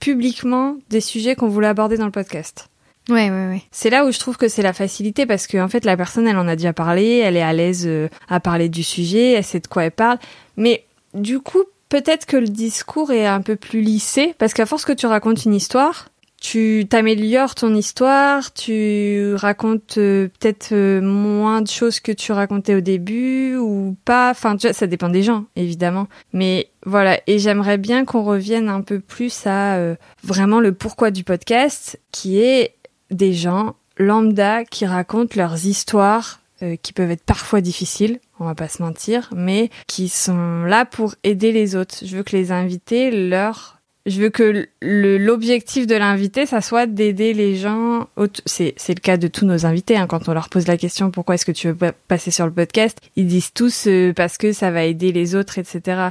publiquement 0.00 0.76
des 0.88 1.00
sujets 1.00 1.34
qu'on 1.34 1.48
voulait 1.48 1.66
aborder 1.68 1.96
dans 1.96 2.04
le 2.06 2.10
podcast. 2.12 2.68
Ouais, 3.08 3.28
ouais, 3.30 3.46
ouais. 3.48 3.62
C'est 3.72 3.90
là 3.90 4.04
où 4.06 4.12
je 4.12 4.18
trouve 4.18 4.36
que 4.36 4.46
c'est 4.48 4.62
la 4.62 4.72
facilité 4.72 5.26
parce 5.26 5.46
que 5.46 5.58
en 5.58 5.68
fait 5.68 5.84
la 5.84 5.96
personne 5.96 6.28
elle 6.28 6.36
en 6.36 6.46
a 6.46 6.54
déjà 6.54 6.72
parlé, 6.72 7.18
elle 7.18 7.36
est 7.36 7.42
à 7.42 7.52
l'aise 7.52 7.84
euh, 7.86 8.08
à 8.28 8.38
parler 8.40 8.68
du 8.68 8.82
sujet, 8.84 9.32
elle 9.32 9.44
sait 9.44 9.58
de 9.60 9.66
quoi 9.66 9.84
elle 9.84 9.90
parle. 9.90 10.18
Mais 10.56 10.84
du 11.14 11.40
coup, 11.40 11.64
peut-être 11.88 12.26
que 12.26 12.36
le 12.36 12.48
discours 12.48 13.10
est 13.12 13.26
un 13.26 13.42
peu 13.42 13.56
plus 13.56 13.80
lissé 13.80 14.34
parce 14.38 14.54
qu'à 14.54 14.66
force 14.66 14.84
que 14.84 14.92
tu 14.92 15.06
racontes 15.06 15.44
une 15.44 15.54
histoire, 15.54 16.10
tu 16.40 16.86
t'améliores 16.88 17.54
ton 17.54 17.74
histoire, 17.74 18.54
tu 18.54 19.34
racontes 19.34 19.98
euh, 19.98 20.28
peut-être 20.28 20.72
euh, 20.72 21.02
moins 21.02 21.60
de 21.60 21.68
choses 21.68 22.00
que 22.00 22.12
tu 22.12 22.32
racontais 22.32 22.74
au 22.74 22.80
début 22.80 23.56
ou 23.56 23.94
pas. 24.06 24.30
Enfin, 24.30 24.56
tu 24.56 24.66
vois, 24.66 24.72
ça 24.72 24.86
dépend 24.86 25.10
des 25.10 25.22
gens, 25.22 25.44
évidemment. 25.54 26.08
Mais 26.32 26.70
voilà, 26.86 27.20
et 27.26 27.38
j'aimerais 27.38 27.76
bien 27.76 28.06
qu'on 28.06 28.24
revienne 28.24 28.70
un 28.70 28.80
peu 28.80 29.00
plus 29.00 29.46
à 29.46 29.76
euh, 29.76 29.96
vraiment 30.24 30.60
le 30.60 30.72
pourquoi 30.72 31.10
du 31.10 31.24
podcast, 31.24 32.00
qui 32.10 32.40
est 32.40 32.74
des 33.10 33.34
gens 33.34 33.76
lambda 33.98 34.64
qui 34.64 34.86
racontent 34.86 35.34
leurs 35.36 35.66
histoires 35.66 36.40
qui 36.82 36.92
peuvent 36.92 37.10
être 37.10 37.24
parfois 37.24 37.62
difficiles, 37.62 38.20
on 38.40 38.46
va 38.46 38.54
pas 38.54 38.68
se 38.68 38.82
mentir, 38.82 39.30
mais 39.36 39.70
qui 39.86 40.08
sont 40.08 40.64
là 40.64 40.84
pour 40.84 41.14
aider 41.24 41.52
les 41.52 41.76
autres. 41.76 41.96
Je 42.04 42.16
veux 42.16 42.22
que 42.22 42.36
les 42.36 42.52
invités 42.52 43.10
leur 43.10 43.76
je 44.06 44.22
veux 44.22 44.30
que 44.30 44.66
l'objectif 44.80 45.86
de 45.86 45.94
l'invité, 45.94 46.46
ça 46.46 46.62
soit 46.62 46.86
d'aider 46.86 47.34
les 47.34 47.54
gens. 47.56 48.08
C'est 48.46 48.74
le 48.88 48.94
cas 49.00 49.18
de 49.18 49.28
tous 49.28 49.44
nos 49.44 49.66
invités. 49.66 49.94
hein, 49.96 50.06
quand 50.06 50.26
on 50.28 50.32
leur 50.32 50.48
pose 50.48 50.66
la 50.66 50.78
question 50.78 51.10
pourquoi 51.10 51.34
est-ce 51.34 51.44
que 51.44 51.52
tu 51.52 51.68
veux 51.68 51.74
pa- 51.74 51.92
passer 52.08 52.30
sur 52.30 52.46
le 52.46 52.52
podcast, 52.52 52.98
ils 53.16 53.26
disent 53.26 53.52
tous 53.52 53.86
euh, 53.86 54.14
parce 54.14 54.38
que 54.38 54.52
ça 54.52 54.70
va 54.70 54.84
aider 54.84 55.12
les 55.12 55.34
autres, 55.34 55.58
etc. 55.58 56.08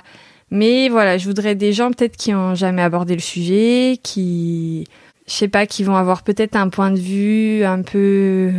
Mais 0.52 0.88
voilà, 0.90 1.18
je 1.18 1.26
voudrais 1.26 1.56
des 1.56 1.74
gens 1.74 1.92
peut-être 1.92 2.16
qui 2.16 2.34
ont 2.34 2.54
jamais 2.54 2.84
abordé 2.84 3.16
le 3.16 3.22
sujet, 3.22 3.98
qui, 4.04 4.86
je 5.28 5.34
sais 5.34 5.48
pas, 5.48 5.66
qui 5.66 5.84
vont 5.84 5.96
avoir 5.96 6.22
peut-être 6.24 6.56
un 6.56 6.70
point 6.70 6.92
de 6.92 7.00
vue 7.00 7.64
un 7.64 7.82
peu 7.82 8.52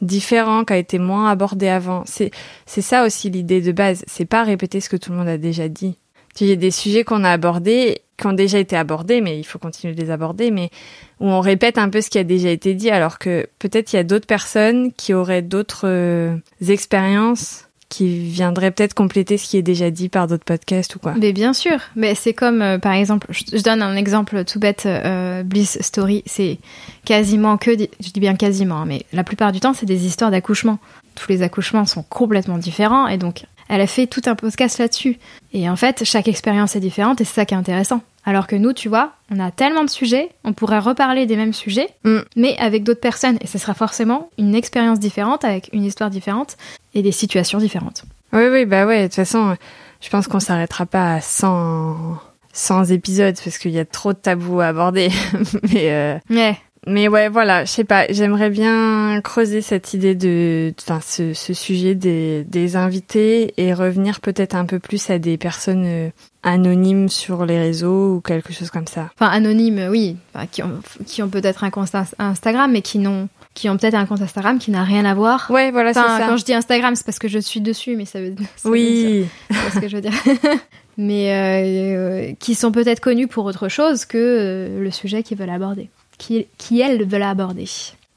différent, 0.00 0.64
qui 0.64 0.72
a 0.72 0.76
été 0.76 0.98
moins 0.98 1.30
abordé 1.30 1.68
avant. 1.68 2.02
C'est 2.06 2.30
c'est 2.66 2.82
ça 2.82 3.04
aussi 3.04 3.30
l'idée 3.30 3.60
de 3.60 3.72
base. 3.72 4.04
C'est 4.06 4.24
pas 4.24 4.42
répéter 4.42 4.80
ce 4.80 4.88
que 4.88 4.96
tout 4.96 5.12
le 5.12 5.18
monde 5.18 5.28
a 5.28 5.38
déjà 5.38 5.68
dit. 5.68 5.96
Il 6.40 6.46
y 6.46 6.52
a 6.52 6.56
des 6.56 6.70
sujets 6.70 7.04
qu'on 7.04 7.24
a 7.24 7.30
abordés, 7.30 8.02
qui 8.16 8.26
ont 8.26 8.32
déjà 8.32 8.58
été 8.58 8.76
abordés, 8.76 9.20
mais 9.20 9.38
il 9.38 9.44
faut 9.44 9.58
continuer 9.58 9.94
de 9.94 10.00
les 10.00 10.10
aborder, 10.10 10.50
mais 10.50 10.70
où 11.18 11.26
on 11.26 11.40
répète 11.40 11.76
un 11.76 11.88
peu 11.88 12.00
ce 12.00 12.08
qui 12.08 12.18
a 12.18 12.24
déjà 12.24 12.50
été 12.50 12.74
dit, 12.74 12.90
alors 12.90 13.18
que 13.18 13.46
peut-être 13.58 13.92
il 13.92 13.96
y 13.96 13.98
a 13.98 14.04
d'autres 14.04 14.26
personnes 14.26 14.92
qui 14.92 15.12
auraient 15.12 15.42
d'autres 15.42 15.86
euh, 15.86 16.36
expériences 16.66 17.69
qui 17.90 18.20
viendraient 18.20 18.70
peut-être 18.70 18.94
compléter 18.94 19.36
ce 19.36 19.48
qui 19.48 19.58
est 19.58 19.62
déjà 19.62 19.90
dit 19.90 20.08
par 20.08 20.28
d'autres 20.28 20.44
podcasts 20.44 20.94
ou 20.94 21.00
quoi. 21.00 21.14
Mais 21.18 21.32
bien 21.32 21.52
sûr, 21.52 21.78
mais 21.96 22.14
c'est 22.14 22.32
comme 22.32 22.62
euh, 22.62 22.78
par 22.78 22.92
exemple, 22.92 23.26
je, 23.30 23.60
donne 23.62 23.82
un 23.82 23.96
exemple 23.96 24.44
tout 24.44 24.60
bête, 24.60 24.84
euh, 24.86 25.42
Bliss 25.42 25.76
Story, 25.82 26.22
c'est 26.24 26.58
quasiment 27.04 27.58
que, 27.58 27.72
je 27.72 28.10
dis 28.10 28.20
bien 28.20 28.36
quasiment, 28.36 28.76
hein, 28.76 28.84
mais 28.86 29.04
la 29.12 29.24
plupart 29.24 29.52
du 29.52 29.60
temps 29.60 29.74
c'est 29.74 29.86
des 29.86 30.06
histoires 30.06 30.30
d'accouchement. 30.30 30.78
Tous 31.16 31.28
les 31.28 31.42
accouchements 31.42 31.84
sont 31.84 32.04
complètement 32.04 32.56
différents 32.56 33.08
et 33.08 33.18
donc 33.18 33.44
elle 33.68 33.80
a 33.80 33.86
fait 33.86 34.06
tout 34.06 34.22
un 34.26 34.34
podcast 34.34 34.78
là-dessus. 34.78 35.18
Et 35.52 35.68
en 35.68 35.76
fait, 35.76 36.04
chaque 36.04 36.26
expérience 36.28 36.74
est 36.76 36.80
différente 36.80 37.20
et 37.20 37.24
c'est 37.24 37.34
ça 37.34 37.44
qui 37.44 37.54
est 37.54 37.56
intéressant. 37.56 38.02
Alors 38.24 38.46
que 38.46 38.54
nous, 38.56 38.72
tu 38.74 38.88
vois, 38.88 39.12
on 39.30 39.40
a 39.40 39.50
tellement 39.50 39.82
de 39.84 39.90
sujets, 39.90 40.30
on 40.44 40.52
pourrait 40.52 40.78
reparler 40.78 41.24
des 41.26 41.36
mêmes 41.36 41.52
sujets, 41.54 41.88
Mm. 42.04 42.18
mais 42.36 42.56
avec 42.58 42.84
d'autres 42.84 43.00
personnes. 43.00 43.38
Et 43.40 43.46
ce 43.46 43.56
sera 43.58 43.72
forcément 43.74 44.28
une 44.38 44.54
expérience 44.54 44.98
différente, 44.98 45.44
avec 45.44 45.70
une 45.72 45.84
histoire 45.84 46.10
différente 46.10 46.56
et 46.94 47.02
des 47.02 47.12
situations 47.12 47.58
différentes. 47.58 48.04
Oui, 48.32 48.44
oui, 48.50 48.64
bah 48.66 48.86
ouais, 48.86 49.02
de 49.02 49.06
toute 49.06 49.14
façon, 49.16 49.56
je 50.00 50.08
pense 50.10 50.28
qu'on 50.28 50.38
s'arrêtera 50.40 50.84
pas 50.86 51.14
à 51.14 51.20
100, 51.20 52.18
100 52.52 52.84
épisodes 52.90 53.36
parce 53.42 53.58
qu'il 53.58 53.70
y 53.72 53.78
a 53.78 53.84
trop 53.84 54.12
de 54.12 54.18
tabous 54.18 54.60
à 54.60 54.66
aborder. 54.66 55.08
mais, 55.72 55.90
euh, 55.90 56.18
Ouais. 56.28 56.56
Mais 56.86 57.08
ouais, 57.08 57.28
voilà, 57.28 57.64
je 57.64 57.70
sais 57.70 57.84
pas, 57.84 58.06
j'aimerais 58.10 58.48
bien 58.50 59.20
creuser 59.22 59.60
cette 59.60 59.92
idée 59.94 60.14
de, 60.14 60.72
enfin, 60.80 61.00
ce, 61.06 61.34
ce 61.34 61.52
sujet 61.54 61.94
des, 61.94 62.44
des 62.44 62.76
invités 62.76 63.52
et 63.58 63.74
revenir 63.74 64.20
peut-être 64.20 64.54
un 64.54 64.64
peu 64.64 64.78
plus 64.78 65.10
à 65.10 65.18
des 65.18 65.36
personnes 65.36 65.84
euh, 65.86 66.08
anonymes 66.42 67.08
sur 67.08 67.44
les 67.44 67.58
réseaux 67.58 68.14
ou 68.16 68.20
quelque 68.20 68.52
chose 68.52 68.70
comme 68.70 68.86
ça. 68.86 69.10
Enfin, 69.18 69.30
anonymes, 69.30 69.88
oui, 69.90 70.16
Enfin, 70.34 70.46
qui 70.50 70.62
ont, 70.62 70.80
qui 71.06 71.22
ont 71.22 71.28
peut-être 71.28 71.64
un 71.64 71.70
compte 71.70 71.88
Inst- 71.92 72.14
Instagram, 72.18 72.70
mais 72.72 72.80
qui 72.82 72.98
n'ont, 72.98 73.28
qui 73.52 73.68
ont 73.68 73.76
peut-être 73.76 73.94
un 73.94 74.06
compte 74.06 74.22
Instagram 74.22 74.58
qui 74.58 74.70
n'a 74.70 74.82
rien 74.84 75.04
à 75.04 75.12
voir. 75.14 75.48
Ouais, 75.50 75.70
voilà, 75.70 75.90
Enfin, 75.90 76.04
c'est 76.16 76.22
ça. 76.22 76.28
quand 76.28 76.36
je 76.38 76.44
dis 76.44 76.54
Instagram, 76.54 76.94
c'est 76.96 77.04
parce 77.04 77.18
que 77.18 77.28
je 77.28 77.38
suis 77.38 77.60
dessus, 77.60 77.94
mais 77.96 78.06
ça 78.06 78.20
veut, 78.20 78.34
ça 78.56 78.68
veut 78.70 78.74
dire- 78.76 78.90
Oui, 79.10 79.26
c'est 79.50 79.70
ce 79.74 79.80
que 79.80 79.88
je 79.88 79.96
veux 79.96 80.02
dire. 80.02 80.12
mais 80.96 81.32
euh, 81.34 82.32
qui 82.40 82.54
sont 82.54 82.72
peut-être 82.72 83.00
connus 83.00 83.26
pour 83.28 83.44
autre 83.44 83.68
chose 83.68 84.04
que 84.04 84.16
euh, 84.18 84.80
le 84.82 84.90
sujet 84.90 85.22
qu'ils 85.22 85.36
veulent 85.38 85.50
aborder, 85.50 85.88
qui, 86.20 86.46
qui 86.58 86.80
elles 86.80 87.04
veulent 87.04 87.22
aborder. 87.22 87.66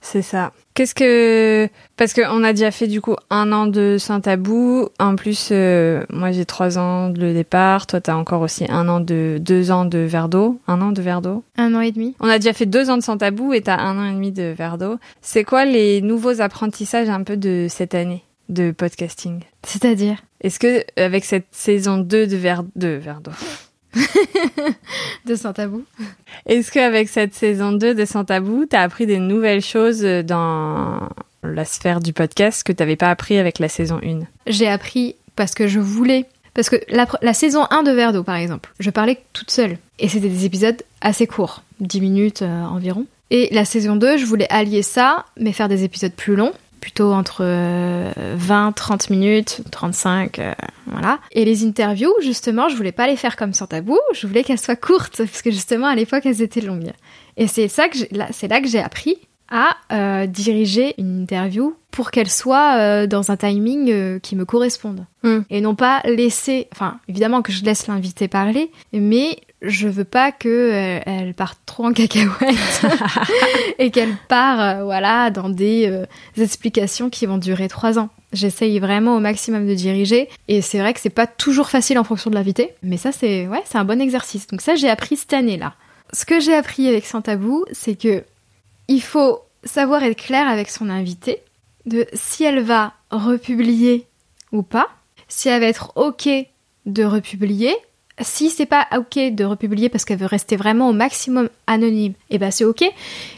c'est 0.02 0.22
ça. 0.22 0.52
Qu'est-ce 0.74 0.96
que 0.96 1.70
parce 1.98 2.14
qu'on 2.14 2.44
a 2.44 2.52
déjà 2.52 2.72
fait 2.72 2.88
du 2.88 3.00
coup 3.00 3.16
un 3.30 3.52
an 3.52 3.68
de 3.68 3.98
sans 4.00 4.20
tabou. 4.22 4.90
En 5.00 5.16
plus, 5.16 5.50
euh, 5.52 6.04
moi 6.10 6.32
j'ai 6.32 6.46
trois 6.46 6.80
ans 6.80 7.10
de 7.10 7.22
le 7.22 7.34
départ. 7.34 7.88
Toi 7.88 8.02
t'as 8.02 8.16
encore 8.16 8.42
aussi 8.42 8.66
un 8.70 8.90
an 8.90 9.00
de 9.00 9.38
deux 9.40 9.72
ans 9.72 9.86
de 9.86 10.00
verre 10.00 10.30
d'eau. 10.30 10.60
Un 10.68 10.82
an 10.82 10.92
de 10.92 11.02
verre 11.02 11.22
d'eau. 11.22 11.44
Un 11.58 11.76
an 11.76 11.82
et 11.82 11.92
demi. 11.92 12.16
On 12.20 12.28
a 12.28 12.40
déjà 12.40 12.54
fait 12.54 12.66
deux 12.66 12.90
ans 12.90 12.98
de 12.98 13.04
sans 13.04 13.18
tabou 13.18 13.54
et 13.54 13.62
t'as 13.62 13.78
un 13.80 13.98
an 13.98 14.10
et 14.10 14.14
demi 14.14 14.32
de 14.32 14.54
verre 14.58 14.78
d'eau. 14.78 14.98
C'est 15.22 15.44
quoi 15.44 15.64
les 15.66 16.02
nouveaux 16.02 16.42
apprentissages 16.42 17.10
un 17.10 17.24
peu 17.24 17.38
de 17.38 17.68
cette 17.70 17.94
année 17.94 18.24
de 18.50 18.72
podcasting? 18.72 19.42
C'est-à-dire? 19.64 20.18
Est-ce 20.42 20.60
que 20.60 20.84
avec 21.00 21.24
cette 21.24 21.48
saison 21.52 21.98
2 22.00 22.28
de 22.28 22.36
verre 22.36 22.64
de 22.76 22.90
verre 22.90 23.22
d'eau, 23.22 23.32
de 25.26 25.36
sans 25.36 25.54
tabou. 25.54 25.84
est-ce 26.46 26.72
qu'avec 26.72 27.10
cette 27.10 27.34
saison 27.34 27.72
2 27.72 27.94
de 27.96 28.06
sans 28.06 28.26
tabou, 28.26 28.66
t'as 28.70 28.82
appris 28.82 29.06
des 29.06 29.20
nouvelles 29.20 29.62
choses 29.62 30.02
dans 30.02 31.10
la 31.44 31.66
sphère 31.66 32.00
du 32.00 32.14
podcast 32.14 32.64
que 32.64 32.72
t'avais 32.72 32.96
pas 32.96 33.10
appris 33.10 33.38
avec 33.38 33.60
la 33.60 33.70
saison 33.70 34.00
1 34.04 34.22
J'ai 34.48 34.68
appris 34.68 35.16
parce 35.36 35.54
que 35.54 35.68
je 35.68 35.80
voulais. 35.80 36.26
Parce 36.54 36.70
que 36.70 36.76
la 36.90 37.34
saison 37.34 37.66
1 37.72 37.82
de 37.82 37.92
Verre 37.92 38.14
d'eau, 38.14 38.24
par 38.24 38.36
exemple, 38.36 38.72
je 38.80 38.92
parlais 38.92 39.20
toute 39.34 39.50
seule. 39.50 39.78
Et 39.98 40.08
c'était 40.08 40.30
des 40.30 40.46
épisodes 40.46 40.82
assez 41.02 41.26
courts, 41.26 41.64
10 41.80 42.02
minutes 42.02 42.42
euh, 42.44 42.64
environ. 42.64 43.08
Et 43.32 43.50
la 43.52 43.66
saison 43.66 43.96
2, 43.96 44.18
je 44.18 44.26
voulais 44.26 44.48
allier 44.52 44.84
ça, 44.84 45.26
mais 45.40 45.52
faire 45.54 45.68
des 45.68 45.84
épisodes 45.84 46.14
plus 46.14 46.36
longs, 46.36 46.54
plutôt 46.80 47.12
entre 47.12 47.40
euh, 47.42 48.12
20, 48.36 48.74
30 48.74 49.10
minutes, 49.10 49.62
35, 49.72 50.38
euh, 50.38 50.54
voilà. 50.94 51.20
Et 51.32 51.44
les 51.44 51.66
interviews, 51.66 52.14
justement, 52.22 52.70
je 52.70 52.76
voulais 52.76 52.92
pas 52.92 53.08
les 53.08 53.16
faire 53.16 53.36
comme 53.36 53.54
sans 53.54 53.68
tabou, 53.68 54.00
je 54.14 54.28
voulais 54.28 54.44
qu'elles 54.44 54.60
soient 54.60 54.76
courtes, 54.76 55.18
parce 55.18 55.42
que 55.42 55.52
justement, 55.52 55.88
à 55.88 55.96
l'époque, 55.96 56.26
elles 56.26 56.42
étaient 56.42 56.62
longues. 56.62 56.92
Et 57.36 57.48
c'est 57.48 57.68
ça 57.68 57.90
que 57.90 57.98
là, 58.12 58.28
c'est 58.32 58.48
là 58.48 58.62
que 58.62 58.68
j'ai 58.68 58.80
appris 58.80 59.18
à 59.50 59.78
euh, 59.92 60.26
diriger 60.26 60.96
une 60.98 61.22
interview 61.22 61.76
pour 61.92 62.10
qu'elle 62.10 62.30
soit 62.30 62.78
euh, 62.78 63.08
dans 63.08 63.30
un 63.30 63.38
timing 63.38 63.92
euh, 63.92 64.20
qui 64.20 64.36
me 64.36 64.46
corresponde. 64.46 65.06
Mm. 65.22 65.40
Et 65.50 65.62
non 65.62 65.76
pas 65.76 66.02
laisser, 66.06 66.68
enfin 66.72 67.00
évidemment 67.08 67.42
que 67.42 67.52
je 67.52 67.64
laisse 67.64 67.88
l'invité 67.88 68.28
parler, 68.28 68.72
mais 68.94 69.38
je 69.64 69.88
veux 69.88 70.04
pas 70.04 70.32
que 70.32 70.50
euh, 70.50 71.00
elle 71.06 71.34
parte 71.34 71.58
trop 71.66 71.86
en 71.86 71.94
cacahuète 71.94 72.86
et 73.80 73.92
qu'elle 73.92 74.16
part 74.28 74.60
euh, 74.60 74.84
voilà 74.84 75.30
dans 75.30 75.48
des 75.48 75.88
euh, 75.88 76.06
explications 76.38 77.10
qui 77.10 77.26
vont 77.26 77.38
durer 77.38 77.70
trois 77.70 77.98
ans. 77.98 78.10
J'essaye 78.34 78.78
vraiment 78.80 79.16
au 79.16 79.20
maximum 79.20 79.66
de 79.66 79.74
diriger 79.74 80.28
et 80.50 80.62
c'est 80.62 80.80
vrai 80.80 80.94
que 80.94 81.00
c'est 81.00 81.10
pas 81.10 81.28
toujours 81.28 81.70
facile 81.70 81.98
en 81.98 82.04
fonction 82.04 82.30
de 82.30 82.36
l'invité, 82.36 82.74
mais 82.84 82.98
ça 82.98 83.12
c'est 83.14 83.48
ouais 83.48 83.62
c'est 83.66 83.78
un 83.78 83.86
bon 83.86 84.02
exercice. 84.02 84.48
Donc 84.48 84.62
ça 84.62 84.76
j'ai 84.76 84.90
appris 84.90 85.16
cette 85.16 85.34
année 85.34 85.58
là. 85.58 85.74
Ce 86.12 86.26
que 86.26 86.40
j'ai 86.40 86.54
appris 86.54 86.88
avec 86.88 87.06
Sans 87.06 87.22
Tabou, 87.22 87.66
c'est 87.72 87.96
que 87.96 88.24
il 88.90 89.02
faut 89.02 89.40
savoir 89.64 90.04
être 90.04 90.22
clair 90.22 90.48
avec 90.48 90.70
son 90.70 90.90
invité 90.90 91.42
de 91.86 92.06
si 92.14 92.44
elle 92.44 92.62
va 92.62 92.94
republier 93.12 94.08
ou 94.52 94.62
pas, 94.62 94.90
si 95.30 95.48
elle 95.48 95.62
va 95.62 95.68
être 95.68 95.94
ok 95.96 96.30
de 96.86 97.04
republier, 97.06 97.74
si 98.22 98.50
c'est 98.50 98.66
pas 98.66 98.88
ok 98.96 99.34
de 99.34 99.44
republier 99.44 99.90
parce 99.90 100.06
qu'elle 100.06 100.20
veut 100.20 100.26
rester 100.26 100.56
vraiment 100.56 100.90
au 100.90 100.94
maximum 100.94 101.50
anonyme, 101.68 102.14
et 102.30 102.38
ben 102.38 102.52
c'est 102.52 102.66
ok, 102.66 102.82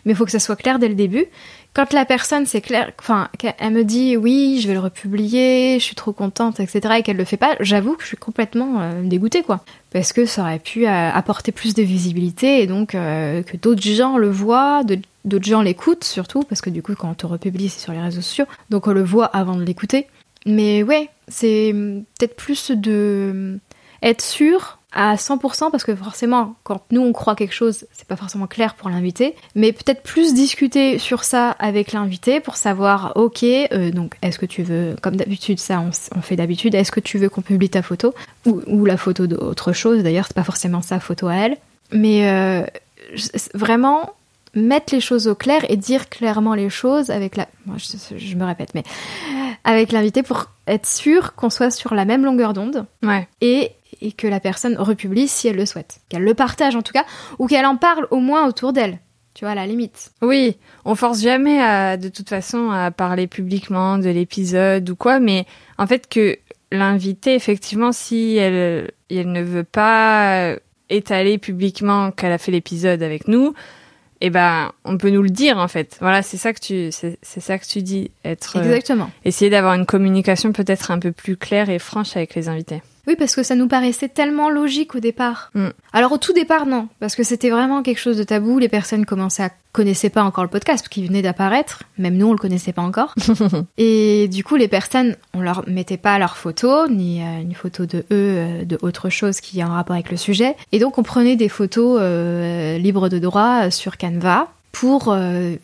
mais 0.06 0.12
il 0.12 0.16
faut 0.16 0.26
que 0.26 0.32
ça 0.32 0.40
soit 0.40 0.56
clair 0.56 0.80
dès 0.80 0.90
le 0.90 0.96
début. 0.96 1.26
Quand 1.74 1.92
la 1.92 2.06
personne 2.06 2.46
c'est 2.46 2.62
clair, 2.62 2.92
enfin 3.00 3.30
qu'elle 3.38 3.72
me 3.72 3.84
dit 3.84 4.16
oui 4.16 4.60
je 4.62 4.68
vais 4.68 4.74
le 4.74 4.80
republier, 4.80 5.78
je 5.80 5.84
suis 5.84 5.96
trop 5.96 6.14
contente, 6.14 6.60
etc. 6.60 6.96
et 6.98 7.04
qu'elle 7.04 7.18
le 7.18 7.26
fait 7.26 7.38
pas, 7.38 7.56
j'avoue 7.60 7.96
que 7.96 8.04
je 8.04 8.08
suis 8.08 8.18
complètement 8.18 8.82
euh, 8.82 9.02
dégoûtée 9.04 9.44
quoi, 9.44 9.64
parce 9.92 10.14
que 10.14 10.26
ça 10.26 10.42
aurait 10.42 10.60
pu 10.60 10.88
euh, 10.88 11.10
apporter 11.12 11.52
plus 11.52 11.74
de 11.74 11.84
visibilité 11.84 12.62
et 12.62 12.68
donc 12.68 12.96
euh, 12.96 13.44
que 13.44 13.58
d'autres 13.58 13.84
gens 13.84 14.18
le 14.18 14.30
voient, 14.30 14.84
d'autres 15.26 15.46
gens 15.46 15.62
l'écoutent 15.62 16.06
surtout 16.06 16.44
parce 16.44 16.62
que 16.62 16.70
du 16.70 16.82
coup 16.82 16.96
quand 16.96 17.10
on 17.10 17.14
te 17.14 17.26
republie 17.26 17.70
c'est 17.70 17.82
sur 17.82 17.94
les 17.94 18.02
réseaux 18.02 18.22
sociaux, 18.22 18.46
donc 18.70 18.88
on 18.88 18.94
le 18.94 19.04
voit 19.04 19.26
avant 19.26 19.56
de 19.56 19.64
l'écouter. 19.64 20.08
Mais 20.46 20.84
ouais, 20.84 21.10
c'est 21.28 21.72
hum, 21.72 22.04
peut-être 22.18 22.36
plus 22.36 22.72
de 22.72 23.60
être 24.06 24.22
sûr 24.22 24.78
à 24.94 25.15
100% 25.15 25.72
parce 25.72 25.84
que 25.84 25.94
forcément 25.94 26.56
quand 26.63 26.82
nous 26.91 27.02
on 27.02 27.12
croit 27.12 27.36
quelque 27.36 27.54
chose 27.54 27.86
c'est 27.91 28.08
pas 28.08 28.15
forcément 28.15 28.48
clair 28.48 28.76
pour 28.76 28.89
l'invité 28.89 29.36
mais 29.54 29.74
peut-être 29.74 30.04
plus 30.04 30.34
discuter 30.34 31.00
sur 31.00 31.26
ça 31.26 31.52
avec 31.52 31.91
l'invité 31.91 32.39
pour 32.39 32.56
savoir 32.56 33.12
ok 33.15 33.44
euh, 33.44 33.91
donc 33.91 34.15
est-ce 34.22 34.39
que 34.39 34.46
tu 34.46 34.63
veux 34.63 34.96
comme 35.02 35.18
d'habitude 35.18 35.60
ça 35.60 35.84
on, 36.15 36.22
fait 36.22 36.38
d'habitude 36.38 36.76
est-ce 36.76 36.94
que 36.94 37.02
tu 37.02 37.18
veux 37.18 37.28
qu'on 37.28 37.41
publie 37.41 37.70
ta 37.70 37.82
photo 37.82 38.13
ou, 38.46 38.62
ou 38.68 38.86
la 38.86 38.96
photo 38.96 39.28
d'autre 39.28 39.74
chose? 39.74 40.02
D'ailleurs 40.02 40.28
c'est 40.28 40.36
pas 40.36 40.46
forcément 40.46 40.82
sa 40.82 41.02
photo 41.02 41.28
à 41.28 41.36
elle 41.36 41.58
mais 41.91 42.30
euh, 42.30 42.63
vraiment 43.54 44.13
mettre 44.54 44.94
les 44.94 45.02
choses 45.02 45.28
au 45.28 45.36
clair 45.36 45.65
et 45.70 45.76
dire 45.76 46.08
clairement 46.08 46.54
les 46.54 46.70
choses 46.70 47.10
avec 47.10 47.36
la 47.36 47.48
je 47.78 48.36
me 48.36 48.46
répète 48.46 48.74
mais 48.76 48.84
avec 49.65 49.91
l'invité 49.91 50.24
pour 50.24 50.46
être 50.68 50.86
sûr 50.86 51.36
qu'on 51.36 51.50
soit 51.50 51.72
sur 51.72 51.94
la 51.94 52.06
même 52.06 52.24
longueur 52.24 52.54
d'onde 52.54 52.86
Ouais. 53.04 53.28
et, 53.41 53.72
et 54.02 54.12
que 54.12 54.28
la 54.28 54.40
personne 54.40 54.78
republie 54.78 55.28
si 55.28 55.48
elle 55.48 55.56
le 55.56 55.66
souhaite. 55.66 56.00
Qu'elle 56.10 56.24
le 56.24 56.34
partage 56.34 56.76
en 56.76 56.82
tout 56.82 56.94
cas, 56.94 57.06
ou 57.40 57.48
qu'elle 57.48 57.66
en 57.66 57.78
parle 57.78 58.08
au 58.12 58.20
moins 58.20 58.48
autour 58.48 58.74
d'elle. 58.74 59.00
Tu 59.34 59.44
vois, 59.44 59.52
à 59.52 59.56
la 59.56 59.68
limite. 59.68 60.14
Oui, 60.22 60.58
on 60.86 60.96
force 60.96 61.22
jamais 61.22 61.60
à, 61.62 61.98
de 61.98 62.08
toute 62.08 62.30
façon 62.30 62.72
à 62.72 62.90
parler 62.92 63.28
publiquement 63.28 63.98
de 63.98 64.10
l'épisode 64.10 64.90
ou 64.90 64.96
quoi, 64.96 65.20
mais 65.20 65.46
en 65.78 65.88
fait 65.88 66.08
que 66.08 66.38
l'invité, 66.72 67.36
effectivement, 67.36 67.92
si 67.92 68.38
elle, 68.38 68.92
elle 69.10 69.32
ne 69.32 69.44
veut 69.44 69.66
pas 69.66 70.56
étaler 70.90 71.38
publiquement 71.38 72.12
qu'elle 72.12 72.32
a 72.32 72.38
fait 72.38 72.52
l'épisode 72.52 73.04
avec 73.04 73.28
nous, 73.28 73.54
eh 74.22 74.30
ben, 74.30 74.72
on 74.86 74.98
peut 74.98 75.10
nous 75.10 75.22
le 75.22 75.30
dire 75.30 75.58
en 75.58 75.68
fait. 75.68 75.98
Voilà, 76.00 76.22
c'est 76.22 76.38
ça 76.38 76.54
que 76.54 76.60
tu, 76.60 76.92
c'est 76.92 77.18
c'est 77.22 77.42
ça 77.42 77.58
que 77.60 77.66
tu 77.66 77.82
dis, 77.82 78.12
être, 78.24 78.58
euh, 78.58 78.64
Exactement. 78.64 79.12
essayer 79.26 79.52
d'avoir 79.52 79.74
une 79.74 79.86
communication 79.86 80.52
peut-être 80.52 80.92
un 80.92 81.00
peu 81.00 81.12
plus 81.12 81.38
claire 81.38 81.70
et 81.70 81.80
franche 81.80 82.16
avec 82.16 82.36
les 82.36 82.48
invités. 82.48 82.82
Oui, 83.08 83.15
parce 83.15 83.36
que 83.36 83.44
ça 83.44 83.56
nous 83.56 83.68
paraissait 83.68 84.10
tellement 84.10 84.50
logique 84.50 84.96
au 84.96 85.00
départ. 85.00 85.52
Mm. 85.54 85.68
Alors 85.94 86.12
au 86.12 86.18
tout 86.18 86.34
départ, 86.34 86.65
non, 86.65 86.88
parce 87.00 87.15
que 87.15 87.24
c'était 87.24 87.50
vraiment 87.50 87.84
quelque 87.84 88.00
chose 88.00 88.18
de 88.18 88.24
tabou. 88.24 88.60
Les 88.60 88.70
personnes 88.70 89.06
commençaient 89.06 89.44
à 89.44 89.52
connaissaient 89.76 90.10
pas 90.10 90.24
encore 90.24 90.46
le 90.46 90.50
podcast 90.50 90.84
parce 90.84 90.89
qu'il 90.89 91.06
venait 91.06 91.22
d'apparaître. 91.22 91.84
Même 91.98 92.15
nous, 92.15 92.28
on 92.28 92.32
le 92.32 92.38
connaissait 92.38 92.72
pas 92.72 92.82
encore. 92.82 93.13
et 93.78 94.30
du 94.30 94.44
coup, 94.44 94.56
les 94.56 94.70
personnes, 94.70 95.18
on 95.34 95.41
leur 95.41 95.68
mettait 95.68 95.98
pas 95.98 96.18
leurs 96.18 96.38
photos 96.38 96.89
ni 96.89 97.22
euh, 97.22 97.41
une 97.41 97.54
photo 97.54 97.86
de 97.86 98.00
eux, 98.00 98.06
euh, 98.12 98.63
de 98.63 98.80
autre 98.82 99.10
chose 99.10 99.41
qui 99.41 99.60
est 99.60 99.63
en 99.63 99.74
rapport 99.74 99.96
avec 99.96 100.12
le 100.12 100.18
sujet. 100.18 100.56
Et 100.72 100.80
donc, 100.80 100.98
on 100.98 101.04
prenait 101.04 101.36
des 101.36 101.50
photos 101.50 102.00
euh, 102.02 102.78
libres 102.78 103.10
de 103.10 103.20
droit 103.20 103.65
euh, 103.65 103.70
sur 103.70 103.98
Canva 103.98 104.48
pour 104.72 105.15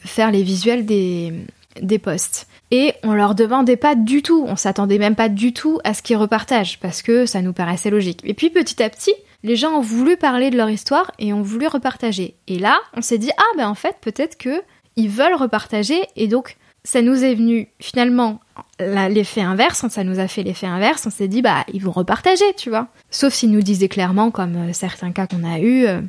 faire 0.06 0.32
les 0.32 0.42
visuels 0.42 0.86
des 0.86 1.34
des 1.82 2.00
posts. 2.00 2.48
Et 2.72 2.94
on 3.04 3.14
leur 3.14 3.36
demandait 3.36 3.76
pas 3.76 3.96
du 3.96 4.24
tout, 4.24 4.46
on 4.48 4.56
s'attendait 4.56 4.98
même 4.98 5.16
pas 5.16 5.30
du 5.30 5.54
tout 5.54 5.80
à 5.84 5.94
ce 5.94 6.02
qu'ils 6.02 6.18
repartagent 6.18 6.80
parce 6.80 7.02
que 7.02 7.26
ça 7.26 7.42
nous 7.42 7.54
paraissait 7.54 7.90
logique. 7.90 8.22
Et 8.24 8.34
puis 8.34 8.50
petit 8.50 8.82
à 8.82 8.90
petit, 8.90 9.14
les 9.44 9.56
gens 9.56 9.72
ont 9.72 9.82
voulu 9.82 10.18
parler 10.18 10.50
de 10.50 10.58
leur 10.58 10.70
histoire 10.70 11.12
et 11.20 11.34
ont 11.34 11.42
voulu 11.42 11.68
repartager. 11.68 12.36
Et 12.48 12.60
là, 12.60 12.80
on 12.96 13.02
s'est 13.02 13.18
dit 13.18 13.32
ah 13.38 13.58
ben 13.58 13.68
en 13.68 13.76
fait 13.76 13.98
peut-être 14.02 14.38
que 14.38 14.62
ils 14.96 15.10
veulent 15.10 15.36
repartager 15.36 16.02
et 16.16 16.28
donc 16.28 16.58
ça 16.84 17.02
nous 17.02 17.24
est 17.24 17.36
venu 17.36 17.68
finalement 17.80 18.40
l'effet 18.80 19.42
inverse, 19.42 19.88
ça 19.88 20.04
nous 20.04 20.20
a 20.20 20.28
fait 20.28 20.44
l'effet 20.44 20.68
inverse, 20.68 21.06
on 21.06 21.12
s'est 21.12 21.28
dit 21.28 21.42
bah 21.42 21.64
ils 21.74 21.84
vont 21.84 21.92
repartager, 21.92 22.46
tu 22.58 22.70
vois. 22.70 22.88
Sauf 23.10 23.34
s'ils 23.34 23.52
nous 23.52 23.62
disaient 23.62 23.90
clairement 23.90 24.32
comme 24.32 24.56
euh, 24.56 24.74
certains 24.74 25.12
cas 25.12 25.28
qu'on 25.28 25.44
a 25.44 25.60
eu, 25.60 25.86
euh, 25.86 26.02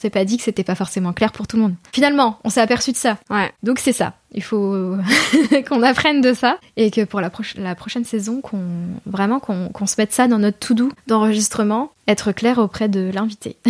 c'est 0.00 0.10
pas 0.10 0.24
dit 0.24 0.38
que 0.38 0.42
c'était 0.42 0.64
pas 0.64 0.74
forcément 0.74 1.12
clair 1.12 1.30
pour 1.30 1.46
tout 1.46 1.56
le 1.56 1.62
monde. 1.62 1.74
Finalement, 1.92 2.38
on 2.44 2.48
s'est 2.50 2.60
aperçu 2.60 2.92
de 2.92 2.96
ça. 2.96 3.18
Ouais. 3.28 3.52
Donc 3.62 3.78
c'est 3.78 3.92
ça. 3.92 4.14
Il 4.32 4.42
faut 4.42 4.96
qu'on 5.68 5.82
apprenne 5.82 6.20
de 6.20 6.32
ça 6.32 6.58
et 6.76 6.90
que 6.90 7.04
pour 7.04 7.20
la, 7.20 7.30
prochaine 7.30 8.04
saison, 8.04 8.40
qu'on 8.40 8.62
vraiment 9.04 9.40
qu'on 9.40 9.68
qu'on 9.68 9.86
se 9.86 9.96
mette 9.98 10.12
ça 10.12 10.26
dans 10.28 10.38
notre 10.38 10.58
to-do 10.58 10.90
d'enregistrement, 11.06 11.92
être 12.08 12.32
clair 12.32 12.58
auprès 12.58 12.88
de 12.88 13.10
l'invité. 13.12 13.56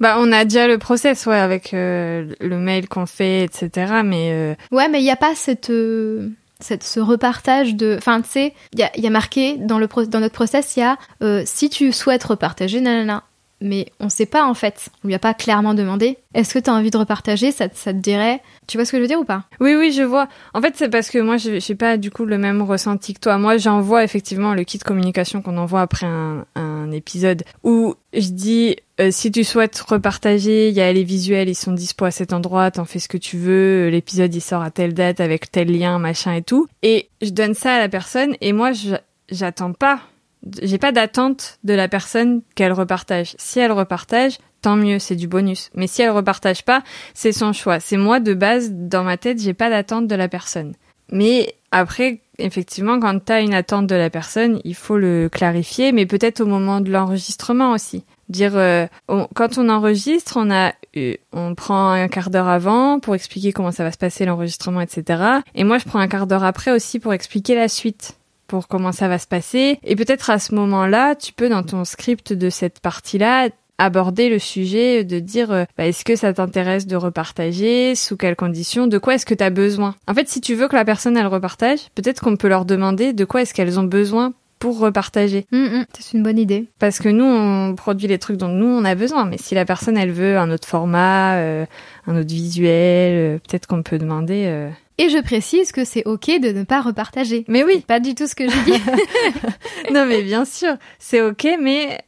Bah, 0.00 0.16
on 0.18 0.32
a 0.32 0.44
déjà 0.44 0.66
le 0.66 0.78
process, 0.78 1.26
ouais, 1.26 1.36
avec 1.36 1.74
euh, 1.74 2.32
le 2.40 2.56
mail 2.58 2.88
qu'on 2.88 3.04
fait, 3.04 3.44
etc. 3.44 4.00
Mais 4.02 4.30
euh, 4.32 4.54
ouais, 4.74 4.88
mais 4.88 5.00
il 5.00 5.04
n'y 5.04 5.10
a 5.10 5.16
pas 5.16 5.34
cette, 5.34 5.68
euh, 5.68 6.30
cette 6.58 6.82
ce 6.84 7.00
repartage 7.00 7.74
de, 7.74 7.96
enfin 7.98 8.22
tu 8.22 8.30
sais, 8.30 8.54
il 8.72 8.78
y 8.78 8.82
a, 8.82 8.90
il 8.96 9.04
y 9.04 9.06
a 9.06 9.10
marqué 9.10 9.58
dans 9.58 9.78
le 9.78 9.88
pro- 9.88 10.06
dans 10.06 10.20
notre 10.20 10.32
process, 10.34 10.76
il 10.76 10.80
y 10.80 10.82
a 10.82 10.96
euh, 11.22 11.42
si 11.44 11.68
tu 11.68 11.92
souhaites 11.92 12.24
repartager, 12.24 12.80
nanana. 12.80 13.24
Mais 13.60 13.86
on 14.00 14.08
sait 14.08 14.26
pas 14.26 14.44
en 14.44 14.54
fait. 14.54 14.88
On 15.04 15.08
lui 15.08 15.14
a 15.14 15.18
pas 15.18 15.34
clairement 15.34 15.74
demandé. 15.74 16.18
Est-ce 16.34 16.54
que 16.54 16.58
tu 16.58 16.70
as 16.70 16.74
envie 16.74 16.90
de 16.90 16.96
repartager? 16.96 17.52
Ça, 17.52 17.66
ça 17.72 17.92
te 17.92 17.98
dirait? 17.98 18.40
Tu 18.66 18.78
vois 18.78 18.84
ce 18.84 18.92
que 18.92 18.98
je 18.98 19.02
veux 19.02 19.08
dire 19.08 19.20
ou 19.20 19.24
pas? 19.24 19.44
Oui, 19.60 19.74
oui, 19.74 19.92
je 19.92 20.02
vois. 20.02 20.28
En 20.54 20.60
fait, 20.60 20.74
c'est 20.76 20.88
parce 20.88 21.10
que 21.10 21.18
moi, 21.18 21.36
je 21.36 21.58
j'ai 21.58 21.74
pas 21.74 21.96
du 21.96 22.10
coup 22.10 22.24
le 22.24 22.38
même 22.38 22.62
ressenti 22.62 23.14
que 23.14 23.20
toi. 23.20 23.38
Moi, 23.38 23.58
j'envoie 23.58 24.04
effectivement 24.04 24.54
le 24.54 24.64
kit 24.64 24.78
communication 24.78 25.42
qu'on 25.42 25.58
envoie 25.58 25.82
après 25.82 26.06
un, 26.06 26.46
un 26.54 26.90
épisode 26.92 27.42
où 27.64 27.94
je 28.12 28.28
dis 28.28 28.76
euh, 29.00 29.10
si 29.10 29.32
tu 29.32 29.44
souhaites 29.44 29.80
repartager, 29.80 30.68
il 30.68 30.74
y 30.74 30.80
a 30.80 30.92
les 30.92 31.04
visuels, 31.04 31.48
ils 31.48 31.54
sont 31.54 31.72
dispo 31.72 32.04
à 32.04 32.10
cet 32.10 32.32
endroit, 32.32 32.70
t'en 32.70 32.84
fais 32.84 32.98
ce 32.98 33.08
que 33.08 33.16
tu 33.16 33.38
veux. 33.38 33.88
L'épisode 33.88 34.34
il 34.34 34.40
sort 34.40 34.62
à 34.62 34.70
telle 34.70 34.94
date 34.94 35.20
avec 35.20 35.50
tel 35.50 35.76
lien, 35.76 35.98
machin 35.98 36.34
et 36.34 36.42
tout. 36.42 36.66
Et 36.82 37.08
je 37.22 37.30
donne 37.30 37.54
ça 37.54 37.74
à 37.74 37.78
la 37.78 37.88
personne 37.88 38.36
et 38.40 38.52
moi, 38.52 38.72
j'attends 39.30 39.72
pas. 39.72 40.00
J'ai 40.62 40.78
pas 40.78 40.92
d'attente 40.92 41.58
de 41.64 41.74
la 41.74 41.88
personne 41.88 42.42
qu'elle 42.54 42.72
repartage. 42.72 43.34
Si 43.38 43.60
elle 43.60 43.72
repartage, 43.72 44.38
tant 44.62 44.76
mieux, 44.76 44.98
c'est 44.98 45.16
du 45.16 45.28
bonus. 45.28 45.70
Mais 45.74 45.86
si 45.86 46.02
elle 46.02 46.10
repartage 46.10 46.64
pas, 46.64 46.82
c'est 47.14 47.32
son 47.32 47.52
choix. 47.52 47.80
C'est 47.80 47.96
moi 47.96 48.20
de 48.20 48.34
base 48.34 48.70
dans 48.72 49.04
ma 49.04 49.16
tête, 49.16 49.40
j'ai 49.40 49.54
pas 49.54 49.70
d'attente 49.70 50.06
de 50.06 50.14
la 50.14 50.28
personne. 50.28 50.74
Mais 51.12 51.54
après, 51.72 52.20
effectivement, 52.38 52.98
quand 53.00 53.18
t'as 53.24 53.42
une 53.42 53.54
attente 53.54 53.86
de 53.86 53.94
la 53.94 54.10
personne, 54.10 54.60
il 54.64 54.74
faut 54.74 54.96
le 54.96 55.28
clarifier, 55.30 55.92
mais 55.92 56.06
peut-être 56.06 56.40
au 56.40 56.46
moment 56.46 56.80
de 56.80 56.90
l'enregistrement 56.90 57.72
aussi. 57.72 58.04
Dire, 58.28 58.56
euh, 58.56 58.86
quand 59.34 59.58
on 59.58 59.68
enregistre, 59.68 60.36
on 60.36 60.50
a, 60.52 60.72
on 61.32 61.54
prend 61.54 61.90
un 61.90 62.08
quart 62.08 62.30
d'heure 62.30 62.48
avant 62.48 63.00
pour 63.00 63.14
expliquer 63.14 63.52
comment 63.52 63.72
ça 63.72 63.82
va 63.82 63.90
se 63.90 63.98
passer 63.98 64.24
l'enregistrement, 64.24 64.80
etc. 64.80 65.22
Et 65.54 65.64
moi, 65.64 65.78
je 65.78 65.84
prends 65.84 65.98
un 65.98 66.08
quart 66.08 66.28
d'heure 66.28 66.44
après 66.44 66.70
aussi 66.70 67.00
pour 67.00 67.12
expliquer 67.12 67.56
la 67.56 67.68
suite 67.68 68.19
pour 68.50 68.66
comment 68.66 68.90
ça 68.90 69.06
va 69.06 69.18
se 69.18 69.28
passer. 69.28 69.78
Et 69.84 69.94
peut-être 69.94 70.28
à 70.28 70.40
ce 70.40 70.56
moment-là, 70.56 71.14
tu 71.14 71.32
peux 71.32 71.48
dans 71.48 71.62
ton 71.62 71.84
script 71.84 72.32
de 72.32 72.50
cette 72.50 72.80
partie-là 72.80 73.48
aborder 73.78 74.28
le 74.28 74.40
sujet 74.40 75.04
de 75.04 75.20
dire 75.20 75.52
euh, 75.52 75.64
bah, 75.78 75.86
est-ce 75.86 76.04
que 76.04 76.16
ça 76.16 76.34
t'intéresse 76.34 76.86
de 76.86 76.96
repartager 76.96 77.94
sous 77.94 78.16
quelles 78.16 78.36
conditions 78.36 78.86
de 78.88 78.98
quoi 78.98 79.14
est-ce 79.14 79.24
que 79.24 79.34
tu 79.34 79.44
as 79.44 79.48
besoin? 79.50 79.94
En 80.08 80.12
fait 80.14 80.28
si 80.28 80.40
tu 80.42 80.54
veux 80.54 80.68
que 80.68 80.76
la 80.76 80.84
personne 80.84 81.16
elle 81.16 81.26
repartage 81.28 81.78
peut-être 81.94 82.20
qu'on 82.20 82.36
peut 82.36 82.48
leur 82.48 82.64
demander 82.66 83.12
de 83.14 83.24
quoi 83.24 83.40
est-ce 83.40 83.54
qu'elles 83.54 83.78
ont 83.80 83.84
besoin 83.84 84.34
pour 84.58 84.78
repartager 84.80 85.46
Hum, 85.52 85.64
hum, 85.72 85.84
C'est 85.98 86.14
une 86.14 86.22
bonne 86.22 86.38
idée. 86.38 86.66
parce 86.78 86.98
que 86.98 87.08
nous 87.08 87.24
on 87.24 87.74
produit 87.74 88.06
les 88.08 88.18
trucs 88.18 88.36
dont 88.36 88.48
nous 88.48 88.66
on 88.66 88.84
a 88.84 88.94
besoin 88.94 89.24
mais 89.24 89.38
si 89.38 89.54
la 89.54 89.64
personne 89.64 89.96
elle 89.96 90.12
veut 90.12 90.36
un 90.36 90.50
autre 90.50 90.68
format 90.68 91.36
euh, 91.36 91.64
un 92.06 92.16
autre 92.20 92.28
visuel 92.28 93.12
euh, 93.14 93.38
peut-être 93.38 93.66
qu'on 93.66 93.82
peut 93.82 93.96
demander 93.96 94.44
euh, 94.46 94.68
Et 95.00 95.08
je 95.08 95.18
précise 95.18 95.72
que 95.72 95.84
c'est 95.84 96.04
ok 96.06 96.40
de 96.40 96.52
ne 96.52 96.64
pas 96.64 96.80
repartager. 96.80 97.44
mais 97.48 97.64
oui 97.64 97.84
pas 97.86 98.00
du 98.00 98.14
tout 98.14 98.26
ce 98.26 98.34
que 98.34 98.48
j'ai 98.48 98.62
dit. 98.62 98.80
non 99.92 100.06
mais 100.06 100.22
bien 100.22 100.44
sûr 100.44 100.76
c'est 100.98 101.22
ok 101.22 101.46
mais 101.60 102.00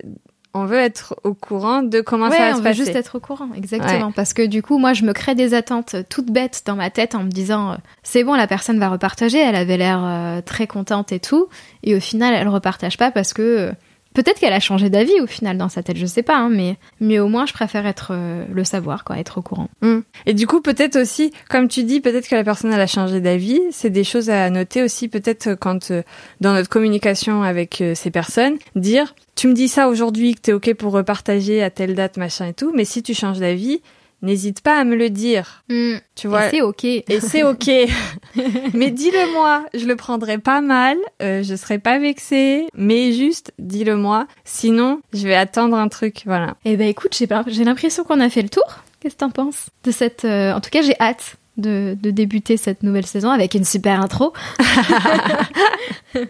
on 0.55 0.67
veut 0.67 0.79
être 0.79 1.17
au 1.25 1.35
courant 1.35 1.83
de 1.83 2.01
comment 2.01 2.29
ouais, 2.29 2.37
ça 2.37 2.43
va 2.43 2.51
on 2.51 2.53
se 2.53 2.59
veut 2.59 2.65
passer 2.65 2.85
juste 2.85 2.97
être 2.97 3.17
au 3.17 3.21
courant, 3.21 3.49
exactement. 3.57 4.13
Parce 4.13 4.35
que 4.35 4.43
du 4.45 4.63
coup, 4.63 4.79
moi, 4.79 4.93
je 4.93 5.05
me 5.05 5.13
crée 5.13 5.35
des 5.35 5.55
attentes 5.55 5.97
toutes 6.11 6.31
bêtes 6.31 6.63
dans 6.67 6.77
ma 6.77 6.91
tête 6.91 7.15
en 7.15 7.25
me 7.25 7.31
disant, 7.31 7.73
euh, 7.73 7.77
c'est 8.03 8.23
bon, 8.23 8.35
la 8.35 8.47
personne 8.47 8.79
va 8.79 8.91
repartager, 8.91 9.39
elle 9.39 9.57
avait 9.57 9.79
l'air 9.79 10.03
euh, 10.05 10.41
très 10.43 10.67
contente 10.67 11.13
et 11.13 11.21
tout, 11.21 11.49
et 11.83 11.95
au 11.95 12.01
final, 12.01 12.35
elle 12.35 12.49
repartage 12.49 12.99
pas 12.99 13.11
parce 13.11 13.33
que 13.33 13.43
euh, 13.43 13.73
peut-être 14.15 14.39
qu'elle 14.41 14.53
a 14.53 14.61
changé 14.61 14.91
d'avis 14.91 15.21
au 15.21 15.27
final 15.27 15.59
dans 15.59 15.69
sa 15.69 15.83
tête, 15.83 15.97
je 15.97 16.07
sais 16.07 16.23
pas, 16.23 16.37
hein, 16.37 16.51
mais 16.51 16.77
mais 17.01 17.19
au 17.19 17.29
moins, 17.29 17.47
je 17.47 17.53
préfère 17.53 17.87
être 17.87 18.09
euh, 18.13 18.45
le 18.53 18.65
savoir, 18.65 19.05
quoi, 19.05 19.19
être 19.19 19.39
au 19.39 19.43
courant. 19.43 19.69
Mm. 19.83 20.01
Et 20.27 20.35
du 20.35 20.47
coup, 20.47 20.61
peut-être 20.61 20.97
aussi, 20.97 21.33
comme 21.49 21.69
tu 21.69 21.85
dis, 21.85 22.01
peut-être 22.01 22.29
que 22.29 22.35
la 22.35 22.45
personne 22.45 22.73
elle 22.73 22.81
a 22.81 22.87
changé 22.87 23.21
d'avis. 23.21 23.61
C'est 23.71 23.91
des 23.91 24.05
choses 24.05 24.31
à 24.31 24.49
noter 24.51 24.83
aussi, 24.83 25.09
peut-être 25.09 25.49
euh, 25.49 25.57
quand 25.57 25.91
euh, 25.91 26.03
dans 26.41 26.53
notre 26.53 26.69
communication 26.69 27.43
avec 27.43 27.81
euh, 27.81 27.95
ces 27.95 28.11
personnes, 28.11 28.57
dire 28.77 29.15
tu 29.35 29.49
me 29.49 29.55
dis 29.55 29.69
ça 29.69 29.89
aujourd'hui 29.89 30.35
que 30.35 30.41
t'es 30.41 30.53
ok 30.53 30.75
pour 30.75 30.93
repartager 30.93 31.63
à 31.63 31.71
telle 31.71 31.95
date 31.95 32.17
machin 32.17 32.47
et 32.47 32.53
tout, 32.53 32.73
mais 32.75 32.85
si 32.85 33.03
tu 33.03 33.15
changes 33.15 33.39
d'avis, 33.39 33.81
n'hésite 34.23 34.61
pas 34.63 34.79
à 34.79 34.85
me 34.85 34.97
le 34.97 35.11
dire. 35.11 35.65
Tu 36.15 36.29
vois. 36.29 36.49
C'est 36.49 36.63
ok. 36.63 36.85
Et 36.85 37.05
c'est 37.21 37.43
ok. 37.43 37.69
mais 38.75 38.91
dis-le 38.91 39.33
moi, 39.33 39.65
je 39.75 39.85
le 39.87 39.97
prendrai 39.97 40.39
pas 40.39 40.61
mal, 40.61 40.97
euh, 41.21 41.43
je 41.43 41.55
serai 41.55 41.79
pas 41.79 41.99
vexée, 41.99 42.67
mais 42.75 43.13
juste 43.13 43.53
dis-le 43.59 43.97
moi. 43.97 44.27
Sinon, 44.45 45.01
je 45.13 45.27
vais 45.27 45.35
attendre 45.35 45.77
un 45.77 45.89
truc, 45.89 46.23
voilà. 46.25 46.55
Eh 46.65 46.77
ben 46.77 46.89
écoute, 46.89 47.15
j'ai 47.17 47.27
pas- 47.27 47.45
j'ai 47.47 47.65
l'impression 47.65 48.05
qu'on 48.05 48.21
a 48.21 48.31
fait 48.31 48.43
le 48.43 48.49
tour. 48.49 48.65
Qu'est-ce 49.01 49.15
que 49.15 49.21
t'en 49.21 49.31
penses 49.31 49.67
de 49.85 49.91
cette 49.91 50.25
euh, 50.25 50.53
En 50.55 50.61
tout 50.61 50.71
cas, 50.71 50.83
j'ai 50.83 50.95
hâte 51.01 51.35
de, 51.57 51.97
de 52.01 52.11
débuter 52.11 52.57
cette 52.57 52.83
nouvelle 52.83 53.05
saison 53.07 53.31
avec 53.31 53.55
une 53.55 53.65
super 53.65 54.01
intro. 54.01 54.33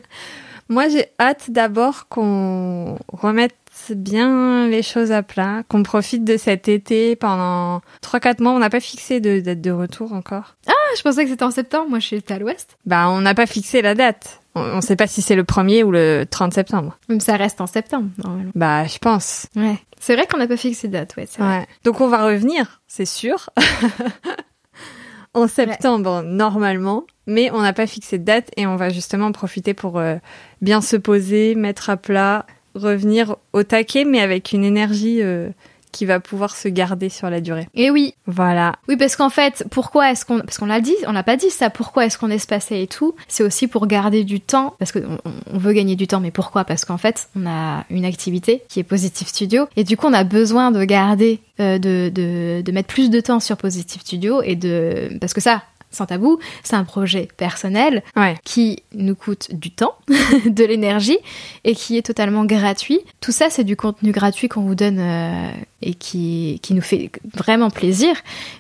Moi, 0.68 0.88
j'ai 0.88 1.06
hâte 1.20 1.50
d'abord 1.50 2.08
qu'on 2.08 2.96
remette 3.12 3.54
bien 3.90 4.68
les 4.68 4.82
choses 4.82 5.12
à 5.12 5.22
plat, 5.22 5.62
qu'on 5.68 5.82
profite 5.82 6.24
de 6.24 6.36
cet 6.36 6.68
été 6.68 7.16
pendant 7.16 7.80
3-4 8.02 8.42
mois. 8.42 8.52
On 8.52 8.58
n'a 8.58 8.70
pas 8.70 8.80
fixé 8.80 9.20
de 9.20 9.40
date 9.40 9.60
de 9.60 9.70
retour 9.70 10.12
encore. 10.12 10.56
Ah, 10.66 10.72
je 10.96 11.02
pensais 11.02 11.24
que 11.24 11.30
c'était 11.30 11.44
en 11.44 11.50
septembre. 11.50 11.88
Moi, 11.88 11.98
je 11.98 12.06
suis 12.06 12.24
à 12.28 12.38
l'ouest. 12.38 12.76
Bah, 12.86 13.08
on 13.08 13.20
n'a 13.20 13.34
pas 13.34 13.46
fixé 13.46 13.82
la 13.82 13.94
date. 13.94 14.40
On 14.54 14.76
ne 14.76 14.80
sait 14.82 14.96
pas 14.96 15.06
si 15.06 15.22
c'est 15.22 15.34
le 15.34 15.44
1er 15.44 15.82
ou 15.82 15.90
le 15.90 16.24
30 16.30 16.52
septembre. 16.52 16.98
Même 17.08 17.20
ça 17.20 17.36
reste 17.36 17.60
en 17.60 17.66
septembre, 17.66 18.10
normalement. 18.22 18.52
Bah, 18.54 18.84
je 18.86 18.98
pense. 18.98 19.46
Ouais. 19.56 19.78
C'est 19.98 20.14
vrai 20.14 20.26
qu'on 20.26 20.38
n'a 20.38 20.46
pas 20.46 20.58
fixé 20.58 20.88
de 20.88 20.92
date, 20.92 21.16
ouais, 21.16 21.26
c'est 21.28 21.40
vrai. 21.40 21.60
Ouais. 21.60 21.66
Donc, 21.84 22.00
on 22.00 22.08
va 22.08 22.24
revenir, 22.24 22.82
c'est 22.86 23.06
sûr. 23.06 23.48
en 25.34 25.48
septembre, 25.48 26.22
normalement. 26.22 27.04
Mais 27.26 27.50
on 27.52 27.62
n'a 27.62 27.72
pas 27.72 27.86
fixé 27.86 28.18
de 28.18 28.24
date 28.24 28.50
et 28.56 28.66
on 28.66 28.76
va 28.76 28.90
justement 28.90 29.26
en 29.26 29.32
profiter 29.32 29.74
pour 29.74 29.98
euh, 29.98 30.16
bien 30.60 30.80
se 30.80 30.96
poser, 30.96 31.54
mettre 31.54 31.88
à 31.88 31.96
plat, 31.96 32.46
revenir 32.74 33.36
au 33.52 33.62
taquet, 33.62 34.04
mais 34.04 34.20
avec 34.20 34.52
une 34.52 34.64
énergie 34.64 35.22
euh, 35.22 35.48
qui 35.92 36.06
va 36.06 36.20
pouvoir 36.20 36.56
se 36.56 36.68
garder 36.68 37.10
sur 37.10 37.28
la 37.28 37.42
durée. 37.42 37.68
Et 37.74 37.90
oui, 37.90 38.14
Voilà. 38.26 38.76
oui, 38.88 38.96
parce 38.96 39.14
qu'en 39.14 39.28
fait, 39.28 39.66
pourquoi 39.70 40.10
est-ce 40.10 40.24
qu'on, 40.24 40.38
parce 40.40 40.56
qu'on 40.56 40.64
l'a 40.64 40.80
dit, 40.80 40.94
on 41.06 41.12
l'a 41.12 41.22
pas 41.22 41.36
dit 41.36 41.50
ça, 41.50 41.68
pourquoi 41.68 42.06
est-ce 42.06 42.16
qu'on 42.16 42.30
espacé 42.30 42.80
et 42.80 42.86
tout, 42.86 43.14
c'est 43.28 43.42
aussi 43.44 43.66
pour 43.66 43.86
garder 43.86 44.24
du 44.24 44.40
temps, 44.40 44.74
parce 44.78 44.90
qu'on 44.90 45.18
on 45.52 45.58
veut 45.58 45.74
gagner 45.74 45.94
du 45.94 46.06
temps, 46.06 46.20
mais 46.20 46.30
pourquoi? 46.30 46.64
Parce 46.64 46.86
qu'en 46.86 46.96
fait, 46.96 47.28
on 47.36 47.46
a 47.46 47.84
une 47.90 48.06
activité 48.06 48.62
qui 48.70 48.80
est 48.80 48.84
Positive 48.84 49.28
Studio, 49.28 49.66
et 49.76 49.84
du 49.84 49.98
coup, 49.98 50.06
on 50.06 50.14
a 50.14 50.24
besoin 50.24 50.70
de 50.70 50.82
garder, 50.84 51.40
euh, 51.60 51.76
de, 51.78 52.08
de, 52.08 52.62
de 52.62 52.72
mettre 52.72 52.88
plus 52.88 53.10
de 53.10 53.20
temps 53.20 53.40
sur 53.40 53.58
Positive 53.58 54.00
Studio, 54.00 54.40
et 54.42 54.56
de, 54.56 55.10
parce 55.20 55.34
que 55.34 55.42
ça, 55.42 55.62
sans 55.92 56.06
tabou, 56.06 56.38
c'est 56.64 56.76
un 56.76 56.84
projet 56.84 57.28
personnel 57.36 58.02
Ouais. 58.16 58.36
qui 58.44 58.82
nous 58.94 59.14
coûte 59.14 59.54
du 59.54 59.70
temps, 59.70 59.94
de 60.46 60.64
l'énergie 60.64 61.18
et 61.64 61.74
qui 61.74 61.96
est 61.96 62.02
totalement 62.02 62.44
gratuit. 62.44 63.00
Tout 63.20 63.32
ça, 63.32 63.48
c'est 63.50 63.64
du 63.64 63.76
contenu 63.76 64.10
gratuit 64.12 64.48
qu'on 64.48 64.62
vous 64.62 64.74
donne 64.74 64.98
euh, 64.98 65.50
et 65.82 65.94
qui, 65.94 66.58
qui 66.62 66.74
nous 66.74 66.82
fait 66.82 67.10
vraiment 67.34 67.70
plaisir. 67.70 68.16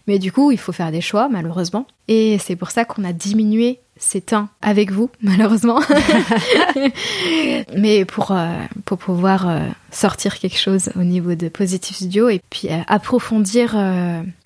Mais 0.06 0.18
du 0.18 0.30
coup, 0.32 0.50
il 0.52 0.58
faut 0.58 0.72
faire 0.72 0.92
des 0.92 1.00
choix, 1.00 1.28
malheureusement. 1.28 1.86
Et 2.08 2.38
c'est 2.38 2.56
pour 2.56 2.70
ça 2.70 2.84
qu'on 2.84 3.04
a 3.04 3.12
diminué 3.12 3.78
ces 3.96 4.20
temps 4.20 4.48
avec 4.60 4.90
vous, 4.90 5.10
malheureusement. 5.22 5.80
Mais 7.76 8.04
pour, 8.04 8.32
euh, 8.32 8.48
pour 8.84 8.98
pouvoir 8.98 9.48
euh, 9.48 9.60
sortir 9.90 10.38
quelque 10.38 10.58
chose 10.58 10.90
au 10.96 11.02
niveau 11.04 11.34
de 11.34 11.48
Positive 11.48 11.96
Studio 11.96 12.28
et 12.28 12.40
puis 12.50 12.68
approfondir 12.88 13.74